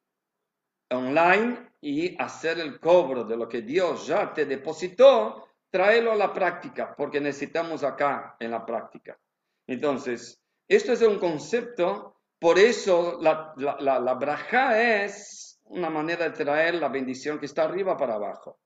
online 0.90 1.72
y 1.80 2.22
hacer 2.22 2.60
el 2.60 2.78
cobro 2.78 3.24
de 3.24 3.38
lo 3.38 3.48
que 3.48 3.62
Dios 3.62 4.06
ya 4.06 4.34
te 4.34 4.44
depositó, 4.44 5.48
traerlo 5.70 6.12
a 6.12 6.18
la 6.18 6.34
práctica, 6.34 6.94
porque 6.94 7.22
necesitamos 7.22 7.86
acá 7.86 8.36
en 8.38 8.52
la 8.52 8.66
práctica. 8.66 9.18
Entonces, 9.66 10.44
esto 10.68 10.92
es 10.92 11.02
un 11.04 11.20
concepto, 11.20 12.18
por 12.42 12.58
eso 12.58 13.20
la, 13.22 13.54
la, 13.56 14.00
la, 14.00 14.14
braja 14.16 15.04
es 15.04 15.62
una 15.66 15.92
manera 15.92 16.28
de 16.28 16.36
traer 16.36 16.74
la 16.74 16.90
bendición 16.90 17.38
que 17.40 17.46
está 17.46 17.66
arriba 17.66 17.96
para 17.96 18.16
abajo. 18.16 18.60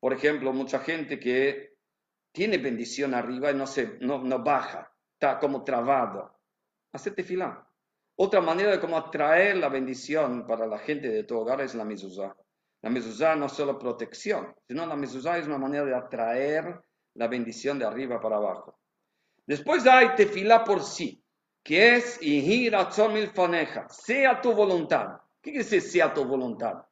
Por 0.00 0.12
ejemplo, 0.12 0.52
mucha 0.52 0.80
gente 0.80 1.20
que 1.20 1.76
tiene 2.32 2.58
bendición 2.58 3.14
arriba 3.14 3.52
y 3.52 3.54
no, 3.54 3.68
se, 3.68 3.98
no, 4.00 4.18
no 4.18 4.42
baja, 4.42 4.92
está 5.12 5.38
como 5.38 5.62
trabado. 5.62 6.40
Hacete 6.92 7.22
filar. 7.22 7.64
Otra 8.16 8.40
manera 8.40 8.72
de 8.72 8.80
cómo 8.80 8.96
atraer 8.96 9.58
la 9.58 9.68
bendición 9.68 10.44
para 10.44 10.66
la 10.66 10.80
gente 10.80 11.08
de 11.08 11.22
tu 11.22 11.38
hogar 11.38 11.60
es 11.60 11.76
la 11.76 11.84
mezuzá. 11.84 12.36
La 12.82 12.90
mezuzá 12.90 13.36
no 13.36 13.46
es 13.46 13.52
solo 13.52 13.78
protección, 13.78 14.52
sino 14.66 14.84
la 14.86 14.96
mezuzá 14.96 15.38
es 15.38 15.46
una 15.46 15.58
manera 15.58 15.84
de 15.84 15.94
atraer 15.94 16.80
la 17.14 17.28
bendición 17.28 17.78
de 17.78 17.84
arriba 17.84 18.20
para 18.20 18.38
abajo. 18.38 18.76
Después 19.46 19.86
hay 19.86 20.16
tefilá 20.16 20.64
por 20.64 20.82
sí, 20.82 21.22
que 21.66 21.96
es 21.96 22.22
ihir 22.22 22.76
mil 23.12 23.30
faneja, 23.30 23.88
sea 23.88 24.40
tu 24.40 24.52
voluntad. 24.52 25.18
¿Qué 25.42 25.50
quiere 25.50 25.64
decir 25.64 25.82
sea 25.82 26.14
tu 26.14 26.24
voluntad? 26.24 26.84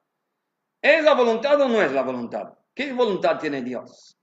¿Es 0.83 1.05
la 1.05 1.15
voluntad 1.15 1.61
o 1.61 1.69
no 1.69 1.81
es 1.81 1.93
la 1.93 2.03
voluntad? 2.03 2.53
¿Qué 2.75 2.93
voluntad 2.93 3.39
tiene 3.39 3.63
Dios? 3.63 4.19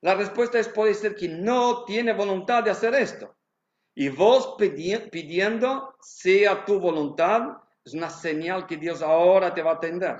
La 0.00 0.16
respuesta 0.16 0.58
es 0.58 0.66
puede 0.66 0.94
ser 0.94 1.14
que 1.14 1.28
no 1.28 1.84
tiene 1.84 2.12
voluntad 2.14 2.64
de 2.64 2.72
hacer 2.72 2.96
esto. 2.96 3.36
Y 3.94 4.08
vos 4.08 4.56
pidiendo 4.58 5.94
sea 6.00 6.64
tu 6.64 6.80
voluntad, 6.80 7.58
es 7.84 7.94
una 7.94 8.10
señal 8.10 8.66
que 8.66 8.78
Dios 8.78 9.02
ahora 9.02 9.54
te 9.54 9.62
va 9.62 9.70
a 9.70 9.74
atender. 9.74 10.16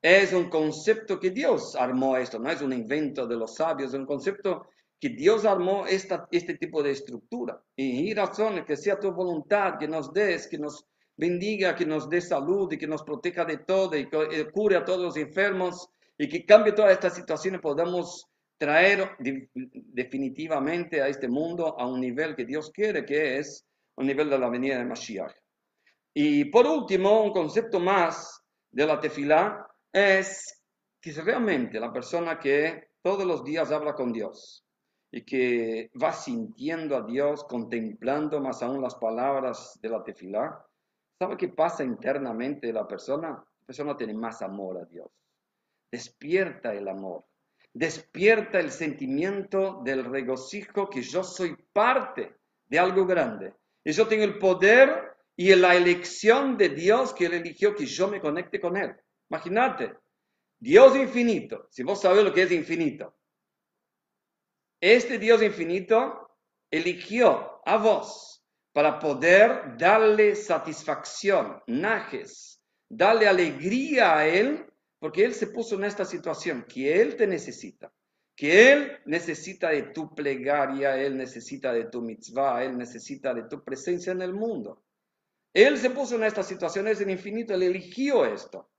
Es 0.00 0.32
un 0.32 0.48
concepto 0.48 1.18
que 1.18 1.30
Dios 1.30 1.74
armó 1.74 2.16
esto, 2.16 2.38
no 2.38 2.48
es 2.48 2.62
un 2.62 2.72
invento 2.72 3.26
de 3.26 3.34
los 3.34 3.56
sabios, 3.56 3.92
es 3.92 3.98
un 3.98 4.06
concepto 4.06 4.68
que 5.00 5.10
Dios 5.10 5.44
armó 5.44 5.86
esta, 5.86 6.26
este 6.30 6.54
tipo 6.54 6.82
de 6.82 6.92
estructura. 6.92 7.62
Y, 7.76 8.14
razón 8.14 8.64
que 8.64 8.76
sea 8.76 8.98
tu 8.98 9.12
voluntad, 9.12 9.78
que 9.78 9.88
nos 9.88 10.12
des, 10.12 10.46
que 10.48 10.58
nos 10.58 10.86
bendiga, 11.16 11.74
que 11.74 11.86
nos 11.86 12.08
dé 12.08 12.20
salud 12.20 12.72
y 12.72 12.78
que 12.78 12.86
nos 12.86 13.02
proteja 13.02 13.44
de 13.44 13.58
todo 13.58 13.96
y 13.96 14.08
que 14.08 14.50
cure 14.52 14.76
a 14.76 14.84
todos 14.84 15.00
los 15.00 15.16
enfermos 15.16 15.88
y 16.18 16.28
que 16.28 16.44
cambie 16.44 16.72
toda 16.72 16.92
esta 16.92 17.10
situación 17.10 17.56
y 17.56 17.58
podamos 17.58 18.26
traer 18.58 19.10
definitivamente 19.18 21.02
a 21.02 21.08
este 21.08 21.28
mundo 21.28 21.78
a 21.78 21.86
un 21.86 22.00
nivel 22.00 22.34
que 22.34 22.46
Dios 22.46 22.70
quiere, 22.70 23.04
que 23.04 23.38
es 23.38 23.66
un 23.96 24.06
nivel 24.06 24.30
de 24.30 24.38
la 24.38 24.48
venida 24.48 24.78
de 24.78 24.84
Mashiach. 24.84 25.32
Y 26.14 26.46
por 26.46 26.66
último, 26.66 27.22
un 27.22 27.32
concepto 27.32 27.78
más 27.78 28.42
de 28.70 28.86
la 28.86 28.98
tefilá 28.98 29.66
es 29.92 30.62
que 31.00 31.12
realmente 31.12 31.78
la 31.78 31.92
persona 31.92 32.38
que 32.38 32.88
todos 33.02 33.26
los 33.26 33.44
días 33.44 33.70
habla 33.70 33.94
con 33.94 34.12
Dios 34.12 34.65
y 35.10 35.22
que 35.22 35.90
va 36.02 36.12
sintiendo 36.12 36.96
a 36.96 37.02
Dios, 37.02 37.44
contemplando 37.44 38.40
más 38.40 38.62
aún 38.62 38.82
las 38.82 38.94
palabras 38.94 39.78
de 39.80 39.88
la 39.88 40.02
tefilá, 40.02 40.64
¿sabe 41.18 41.36
qué 41.36 41.48
pasa 41.48 41.84
internamente 41.84 42.66
de 42.66 42.72
la 42.72 42.86
persona? 42.86 43.28
La 43.28 43.66
persona 43.66 43.96
tiene 43.96 44.14
más 44.14 44.42
amor 44.42 44.78
a 44.78 44.84
Dios. 44.84 45.10
Despierta 45.90 46.74
el 46.74 46.88
amor 46.88 47.24
despierta 47.76 48.58
el 48.58 48.70
sentimiento 48.70 49.82
del 49.84 50.06
regocijo 50.06 50.88
que 50.88 51.02
yo 51.02 51.22
soy 51.22 51.54
parte 51.74 52.34
de 52.68 52.78
algo 52.78 53.04
grande. 53.04 53.52
Y 53.84 53.92
yo 53.92 54.08
tengo 54.08 54.24
el 54.24 54.38
poder 54.38 55.12
y 55.36 55.54
la 55.54 55.76
elección 55.76 56.56
de 56.56 56.70
Dios 56.70 57.12
que 57.12 57.26
Él 57.26 57.34
eligió 57.34 57.74
que 57.74 57.84
yo 57.84 58.08
me 58.08 58.18
conecte 58.18 58.58
con 58.60 58.78
Él. 58.78 58.96
Imagínate, 59.28 59.92
Dios 60.58 60.96
infinito, 60.96 61.68
si 61.70 61.82
vos 61.82 62.00
sabés 62.00 62.24
lo 62.24 62.32
que 62.32 62.44
es 62.44 62.52
infinito, 62.52 63.14
este 64.80 65.18
Dios 65.18 65.42
infinito 65.42 66.28
eligió 66.70 67.60
a 67.64 67.76
vos 67.76 68.44
para 68.72 68.98
poder 68.98 69.76
darle 69.78 70.34
satisfacción, 70.36 71.62
najes, 71.66 72.60
darle 72.88 73.26
alegría 73.26 74.18
a 74.18 74.26
Él 74.26 74.66
porque 74.98 75.24
Él 75.24 75.34
se 75.34 75.48
puso 75.48 75.76
en 75.76 75.84
esta 75.84 76.04
situación, 76.04 76.64
que 76.68 77.00
Él 77.00 77.16
te 77.16 77.26
necesita, 77.26 77.92
que 78.34 78.72
Él 78.72 78.98
necesita 79.04 79.70
de 79.70 79.82
tu 79.84 80.14
plegaria, 80.14 80.96
Él 80.96 81.16
necesita 81.16 81.72
de 81.72 81.84
tu 81.86 82.02
mitzvah, 82.02 82.64
Él 82.64 82.76
necesita 82.76 83.34
de 83.34 83.44
tu 83.44 83.62
presencia 83.62 84.12
en 84.12 84.22
el 84.22 84.32
mundo. 84.32 84.82
Él 85.54 85.78
se 85.78 85.90
puso 85.90 86.16
en 86.16 86.24
esta 86.24 86.42
situación, 86.42 86.88
es 86.88 87.00
el 87.00 87.10
infinito, 87.10 87.54
Él 87.54 87.62
eligió 87.62 88.24
esto. 88.24 88.70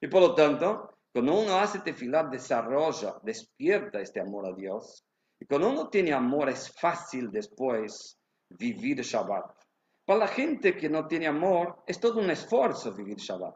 Y 0.00 0.08
por 0.08 0.22
lo 0.22 0.34
tanto, 0.34 0.98
cuando 1.12 1.38
uno 1.38 1.58
hace 1.58 1.80
tefilat, 1.80 2.30
desarrolla, 2.30 3.16
despierta 3.22 4.00
este 4.00 4.20
amor 4.20 4.46
a 4.46 4.54
Dios. 4.54 5.04
Y 5.42 5.44
cuando 5.44 5.70
uno 5.70 5.88
tiene 5.88 6.12
amor, 6.12 6.50
es 6.50 6.72
fácil 6.80 7.28
después 7.28 8.16
vivir 8.48 9.00
Shabbat. 9.00 9.44
Para 10.04 10.20
la 10.20 10.28
gente 10.28 10.76
que 10.76 10.88
no 10.88 11.08
tiene 11.08 11.26
amor, 11.26 11.82
es 11.84 11.98
todo 11.98 12.20
un 12.20 12.30
esfuerzo 12.30 12.94
vivir 12.94 13.16
Shabbat. 13.16 13.52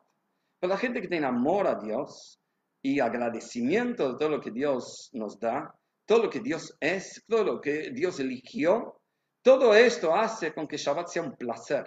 Pero 0.59 0.73
la 0.73 0.79
gente 0.79 1.01
que 1.01 1.07
tiene 1.07 1.29
amor 1.29 1.69
a 1.69 1.77
Dios 1.77 2.41
y 2.83 2.99
agradecimiento 2.99 4.11
de 4.11 4.19
todo 4.19 4.31
lo 4.31 4.41
que 4.41 4.51
Dios 4.51 5.11
nos 5.13 5.39
da, 5.39 5.73
todo 6.05 6.25
lo 6.25 6.29
que 6.29 6.41
Dios 6.41 6.77
es, 6.81 7.23
todo 7.29 7.45
lo 7.45 7.61
que 7.61 7.93
Dios 7.93 8.19
eligió, 8.19 9.01
todo 9.41 9.73
esto 9.73 10.13
hace 10.13 10.53
con 10.53 10.67
que 10.67 10.79
Shabbat 10.79 11.07
sea 11.07 11.23
un 11.23 11.37
placer. 11.37 11.87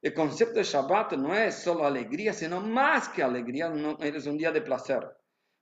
El 0.00 0.14
concepto 0.14 0.60
de 0.60 0.62
Shabbat 0.62 1.14
no 1.14 1.34
es 1.34 1.56
solo 1.56 1.84
alegría, 1.84 2.32
sino 2.32 2.60
más 2.60 3.08
que 3.08 3.24
alegría, 3.24 3.70
no, 3.70 3.98
es 3.98 4.26
un 4.26 4.38
día 4.38 4.52
de 4.52 4.62
placer. 4.62 5.04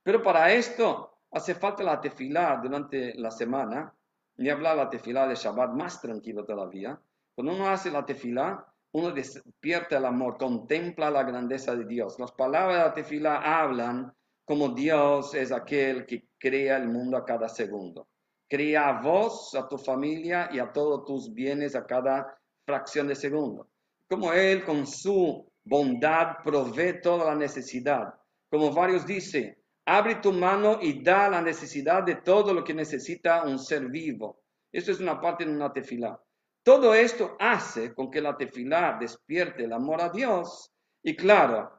Pero 0.03 0.21
para 0.21 0.53
esto 0.53 1.18
hace 1.31 1.55
falta 1.55 1.83
la 1.83 1.99
tefilá 2.01 2.59
durante 2.61 3.13
la 3.15 3.31
semana, 3.31 3.93
ni 4.37 4.49
hablar 4.49 4.77
la 4.77 4.89
tefilá 4.89 5.27
de 5.27 5.35
Shabbat 5.35 5.71
más 5.71 6.01
tranquilo 6.01 6.45
todavía. 6.45 6.99
Cuando 7.35 7.53
uno 7.53 7.69
hace 7.69 7.91
la 7.91 8.05
tefilá, 8.05 8.65
uno 8.91 9.11
despierta 9.11 9.97
el 9.97 10.05
amor, 10.05 10.37
contempla 10.37 11.11
la 11.11 11.23
grandeza 11.23 11.75
de 11.75 11.85
Dios. 11.85 12.17
Las 12.19 12.31
palabras 12.31 12.77
de 12.77 12.83
la 12.83 12.93
tefila 12.93 13.61
hablan 13.61 14.11
como 14.45 14.69
Dios 14.69 15.35
es 15.35 15.51
aquel 15.51 16.07
que 16.07 16.29
crea 16.39 16.77
el 16.77 16.87
mundo 16.87 17.17
a 17.17 17.23
cada 17.23 17.47
segundo. 17.47 18.07
Crea 18.47 18.89
a 18.89 19.01
vos, 19.01 19.53
a 19.53 19.67
tu 19.67 19.77
familia 19.77 20.49
y 20.51 20.57
a 20.57 20.71
todos 20.71 21.05
tus 21.05 21.31
bienes 21.31 21.75
a 21.75 21.85
cada 21.85 22.35
fracción 22.65 23.07
de 23.07 23.13
segundo. 23.13 23.69
Como 24.07 24.33
Él 24.33 24.65
con 24.65 24.87
su 24.87 25.47
bondad 25.63 26.37
provee 26.43 26.99
toda 26.99 27.25
la 27.25 27.35
necesidad. 27.35 28.15
Como 28.49 28.73
varios 28.73 29.05
dicen, 29.05 29.55
abre 29.89 30.15
tu 30.15 30.31
mano 30.31 30.77
y 30.79 31.01
da 31.01 31.27
la 31.29 31.41
necesidad 31.41 32.03
de 32.03 32.17
todo 32.17 32.53
lo 32.53 32.63
que 32.63 32.75
necesita 32.75 33.43
un 33.43 33.57
ser 33.57 33.87
vivo. 33.87 34.43
Esto 34.71 34.91
es 34.91 34.99
una 34.99 35.19
parte 35.19 35.45
de 35.45 35.51
una 35.51 35.73
tefila. 35.73 36.21
Todo 36.61 36.93
esto 36.93 37.35
hace 37.39 37.95
con 37.95 38.11
que 38.11 38.21
la 38.21 38.37
tefilá 38.37 38.97
despierte 38.99 39.63
el 39.63 39.73
amor 39.73 39.99
a 40.01 40.09
Dios. 40.09 40.71
Y 41.01 41.15
claro, 41.15 41.71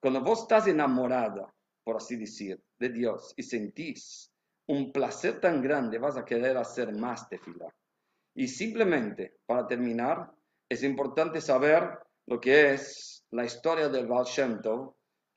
cuando 0.00 0.22
vos 0.22 0.40
estás 0.42 0.68
enamorado, 0.68 1.52
por 1.84 1.96
así 1.96 2.16
decir, 2.16 2.58
de 2.78 2.88
Dios 2.88 3.34
y 3.36 3.42
sentís 3.42 4.32
un 4.68 4.90
placer 4.90 5.38
tan 5.38 5.60
grande, 5.60 5.98
vas 5.98 6.16
a 6.16 6.24
querer 6.24 6.56
hacer 6.56 6.90
más 6.94 7.28
tefilá. 7.28 7.68
Y 8.34 8.48
simplemente, 8.48 9.36
para 9.44 9.66
terminar, 9.66 10.32
es 10.66 10.82
importante 10.82 11.42
saber 11.42 11.98
lo 12.24 12.40
que 12.40 12.72
es 12.72 13.26
la 13.32 13.44
historia 13.44 13.90
del 13.90 14.06
Baal 14.06 14.24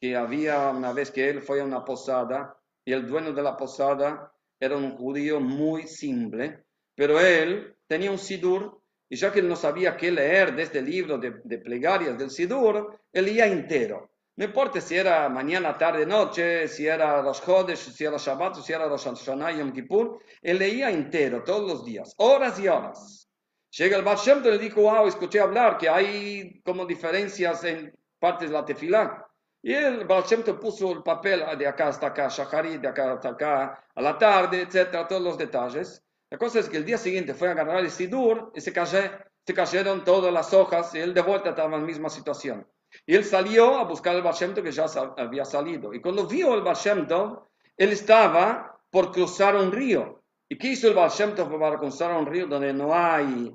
que 0.04 0.18
había 0.18 0.68
una 0.72 0.92
vez 0.92 1.12
que 1.12 1.30
él 1.30 1.42
fue 1.42 1.62
a 1.62 1.64
una 1.64 1.86
posada 1.86 2.60
y 2.84 2.92
el 2.92 3.08
dueño 3.08 3.32
de 3.32 3.42
la 3.42 3.56
posada 3.56 4.34
era 4.60 4.76
un 4.76 4.98
judío 4.98 5.40
muy 5.40 5.84
simple, 5.84 6.66
pero 6.94 7.22
él 7.22 7.78
tenía 7.88 8.12
un 8.12 8.18
sidur 8.18 8.82
y 9.08 9.16
ya 9.16 9.32
que 9.32 9.40
él 9.40 9.48
no 9.48 9.56
sabía 9.56 9.96
qué 9.96 10.12
leer 10.12 10.58
de 10.58 10.64
este 10.64 10.82
libro 10.82 11.18
de, 11.18 11.32
plegarias 11.58 12.18
del 12.18 12.32
Sidur, 12.32 13.00
él 13.14 13.24
leía 13.24 13.48
entero. 13.48 14.12
No 14.36 14.44
importa 14.44 14.82
si 14.82 14.98
era 14.98 15.30
mañana, 15.30 15.78
tarde, 15.78 16.06
noche, 16.06 16.68
si 16.68 16.86
era 16.86 17.22
los 17.22 17.40
Jodes, 17.40 17.80
si 17.80 18.04
era 18.04 18.18
Shabbat, 18.18 18.56
si 18.56 18.74
era 18.74 18.88
los 18.88 19.06
Hashanah 19.06 19.54
Yom 19.54 19.72
Kippur, 19.72 20.20
él 20.42 20.60
leía 20.60 20.92
entero 20.92 21.46
todos 21.46 21.66
los 21.66 21.86
días, 21.86 22.14
horas 22.18 22.60
y 22.60 22.68
horas. 22.68 23.30
Llega 23.72 23.96
el 23.96 24.04
Baal 24.04 24.20
y 24.20 24.50
le 24.50 24.58
dijo, 24.58 24.82
wow, 24.82 25.08
escuché 25.08 25.40
hablar 25.40 25.78
que 25.78 25.88
hay 25.88 26.62
como 26.66 26.86
diferencias 26.86 27.64
en 27.64 27.98
partes 28.20 28.50
de 28.50 28.54
la 28.54 28.66
tefilá. 28.66 29.30
Y 29.66 29.74
el 29.74 30.04
Baal 30.04 30.26
puso 30.60 30.92
el 30.92 31.04
papel 31.04 31.42
de 31.58 31.66
acá 31.66 31.88
hasta 31.88 32.08
acá, 32.08 32.28
Shaharit, 32.28 32.82
de 32.82 32.88
acá 32.90 33.14
hasta 33.14 33.30
acá, 33.30 33.86
a 33.96 34.02
la 34.02 34.18
tarde, 34.18 34.64
etcétera, 34.64 35.08
todos 35.08 35.22
los 35.22 35.38
detalles. 35.38 36.04
La 36.30 36.38
cosa 36.38 36.60
es 36.60 36.68
que 36.68 36.76
el 36.76 36.84
día 36.84 36.98
siguiente 36.98 37.34
fue 37.34 37.48
a 37.48 37.52
agarrar 37.52 37.80
el 37.80 37.90
Sidur 37.90 38.52
y 38.54 38.60
se, 38.60 38.74
cayeron 38.74 40.04
todas 40.04 40.34
las 40.34 40.54
hojas 40.54 40.94
y 40.96 41.00
él 41.00 41.14
de 41.14 41.22
vuelta 41.22 41.52
estaba 41.52 41.74
en 41.76 41.82
la 41.82 41.88
misma 41.88 42.10
situación. 42.10 42.68
Y 43.06 43.16
él 43.16 43.24
salió 43.24 43.78
a 43.80 43.86
buscar 43.86 44.18
el 44.18 44.22
Baal 44.22 44.54
que 44.54 44.72
ya 44.72 44.86
había 45.18 45.46
salido. 45.46 45.94
Y 45.94 46.02
cuando 46.02 46.28
vio 46.28 46.54
el 46.56 46.62
Baal 46.62 47.40
él 47.78 47.90
estaba 47.90 48.78
por 48.90 49.14
cruzar 49.14 49.56
un 49.56 49.72
río. 49.72 50.24
¿Y 50.50 50.58
qué 50.58 50.68
hizo 50.70 50.90
el 50.90 50.94
Baal 50.94 51.12
para 51.58 51.78
cruzar 51.78 52.14
un 52.20 52.26
río 52.26 52.48
donde 52.48 52.74
no 52.74 52.94
hay 52.94 53.50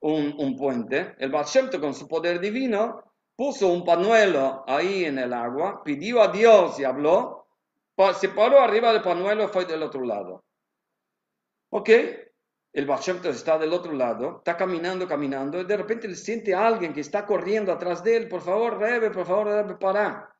un, 0.00 0.56
puente? 0.58 1.14
El 1.16 1.30
Baal 1.30 1.46
con 1.80 1.94
su 1.94 2.06
poder 2.06 2.38
divino 2.38 3.13
puso 3.36 3.68
un 3.68 3.84
pañuelo 3.84 4.64
ahí 4.66 5.04
en 5.04 5.18
el 5.18 5.32
agua, 5.32 5.82
pidió 5.82 6.22
a 6.22 6.28
Dios 6.28 6.78
y 6.78 6.84
habló, 6.84 7.48
se 8.18 8.28
paró 8.28 8.60
arriba 8.60 8.92
del 8.92 9.02
pañuelo 9.02 9.44
y 9.44 9.48
fue 9.48 9.64
del 9.64 9.82
otro 9.82 10.04
lado. 10.04 10.44
Ok, 11.70 11.90
el 12.72 12.86
Baal 12.86 13.00
Shem 13.00 13.20
Tov 13.20 13.32
está 13.32 13.58
del 13.58 13.72
otro 13.72 13.92
lado, 13.92 14.38
está 14.38 14.56
caminando, 14.56 15.06
caminando, 15.06 15.60
y 15.60 15.64
de 15.64 15.76
repente 15.76 16.08
le 16.08 16.16
siente 16.16 16.54
a 16.54 16.66
alguien 16.66 16.92
que 16.92 17.00
está 17.00 17.24
corriendo 17.26 17.72
atrás 17.72 18.02
de 18.02 18.16
él, 18.16 18.28
por 18.28 18.40
favor, 18.40 18.78
Rebe, 18.78 19.10
por 19.10 19.26
favor, 19.26 19.46
Rebe, 19.46 19.76
para. 19.76 20.36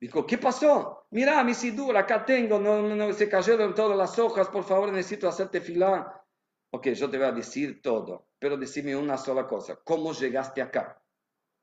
Dijo, 0.00 0.26
¿qué 0.26 0.36
pasó? 0.36 1.06
Mira, 1.10 1.42
mi 1.44 1.54
sidur, 1.54 1.96
acá 1.96 2.24
tengo, 2.24 2.58
no, 2.58 2.82
no, 2.82 3.12
se 3.12 3.28
cayeron 3.28 3.74
todas 3.74 3.96
las 3.96 4.18
hojas, 4.18 4.48
por 4.48 4.64
favor, 4.64 4.92
necesito 4.92 5.28
hacerte 5.28 5.60
filar. 5.60 6.22
Ok, 6.70 6.88
yo 6.88 7.08
te 7.08 7.16
voy 7.16 7.26
a 7.26 7.32
decir 7.32 7.80
todo, 7.80 8.28
pero 8.38 8.56
decime 8.56 8.96
una 8.96 9.16
sola 9.16 9.46
cosa, 9.46 9.78
¿cómo 9.84 10.12
llegaste 10.12 10.60
acá? 10.60 11.00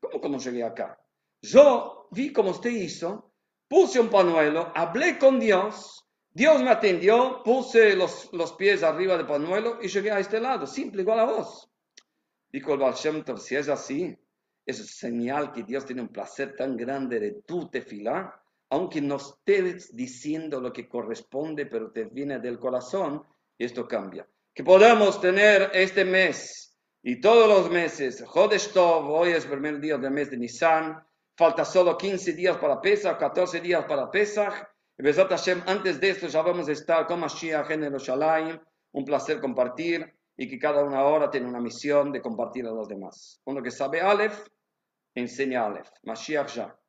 ¿Cómo, 0.02 0.20
cómo 0.20 0.38
llegué 0.38 0.64
acá? 0.64 1.00
Yo 1.42 2.08
vi 2.12 2.34
cómo 2.34 2.52
usted 2.52 2.72
hizo, 2.72 3.32
puse 3.68 4.00
un 4.00 4.10
pañuelo, 4.10 4.72
hablé 4.76 5.18
con 5.18 5.40
Dios, 5.40 6.06
Dios 6.34 6.62
me 6.62 6.70
atendió, 6.70 7.42
puse 7.44 7.96
los, 7.96 8.30
los 8.34 8.54
pies 8.54 8.84
arriba 8.84 9.18
del 9.18 9.28
pañuelo 9.28 9.80
y 9.82 9.88
llegué 9.88 10.12
a 10.12 10.20
este 10.20 10.40
lado, 10.40 10.68
simple, 10.68 11.02
igual 11.02 11.20
a 11.20 11.26
vos. 11.26 11.70
Dijo 12.50 12.74
el 12.74 12.80
Baal 12.80 12.96
si 12.96 13.56
es 13.56 13.70
así, 13.70 14.18
es 14.66 14.98
señal 14.98 15.52
que 15.52 15.64
Dios 15.64 15.86
tiene 15.86 16.02
un 16.02 16.10
placer 16.10 16.56
tan 16.56 16.76
grande 16.76 17.20
de 17.20 17.32
tu 17.44 17.70
tefilá, 17.70 18.42
aunque 18.70 19.02
no 19.02 19.18
estés 19.18 19.96
diciendo 19.96 20.62
lo 20.62 20.72
que 20.72 20.88
corresponde, 20.88 21.66
pero 21.66 21.92
te 21.92 22.06
viene 22.06 22.40
del 22.40 22.60
corazón, 22.60 23.24
y 23.58 23.66
esto 23.66 23.88
cambia. 23.88 24.28
Que 24.54 24.64
podamos 24.64 25.20
tener 25.20 25.72
este 25.74 26.06
mes 26.06 26.71
y 27.04 27.20
todos 27.20 27.48
los 27.48 27.72
meses, 27.72 28.24
hoy 28.34 29.32
es 29.32 29.46
el 29.46 29.52
primer 29.52 29.80
día 29.80 29.98
del 29.98 30.12
mes 30.12 30.30
de 30.30 30.38
Nisan, 30.38 31.04
falta 31.36 31.66
solo 31.66 31.98
15 31.98 32.34
días 32.34 32.58
para 32.58 32.80
Pesach, 32.80 33.18
14 33.18 33.60
días 33.60 33.86
para 33.86 34.10
Pesach, 34.12 34.54
y 34.98 35.04
Besat 35.04 35.30
Hashem, 35.30 35.64
antes 35.66 36.00
de 36.00 36.10
esto 36.12 36.28
ya 36.28 36.42
vamos 36.42 36.70
a 36.70 36.72
estar 36.72 37.08
con 37.08 37.20
Mashiach 37.20 37.72
en 37.72 37.84
el 37.86 37.96
un 38.94 39.06
placer 39.06 39.40
compartir, 39.40 40.14
y 40.38 40.48
que 40.48 40.60
cada 40.60 40.84
una 40.84 41.04
hora 41.04 41.30
tiene 41.30 41.48
una 41.48 41.60
misión 41.60 42.12
de 42.12 42.22
compartir 42.22 42.66
a 42.66 42.72
los 42.72 42.88
demás. 42.88 43.42
Uno 43.46 43.62
que 43.62 43.72
sabe 43.72 44.02
Aleph, 44.02 44.48
enseña 45.16 45.66
Aleph. 45.66 45.90
Mashiach 46.04 46.56
ya. 46.56 46.81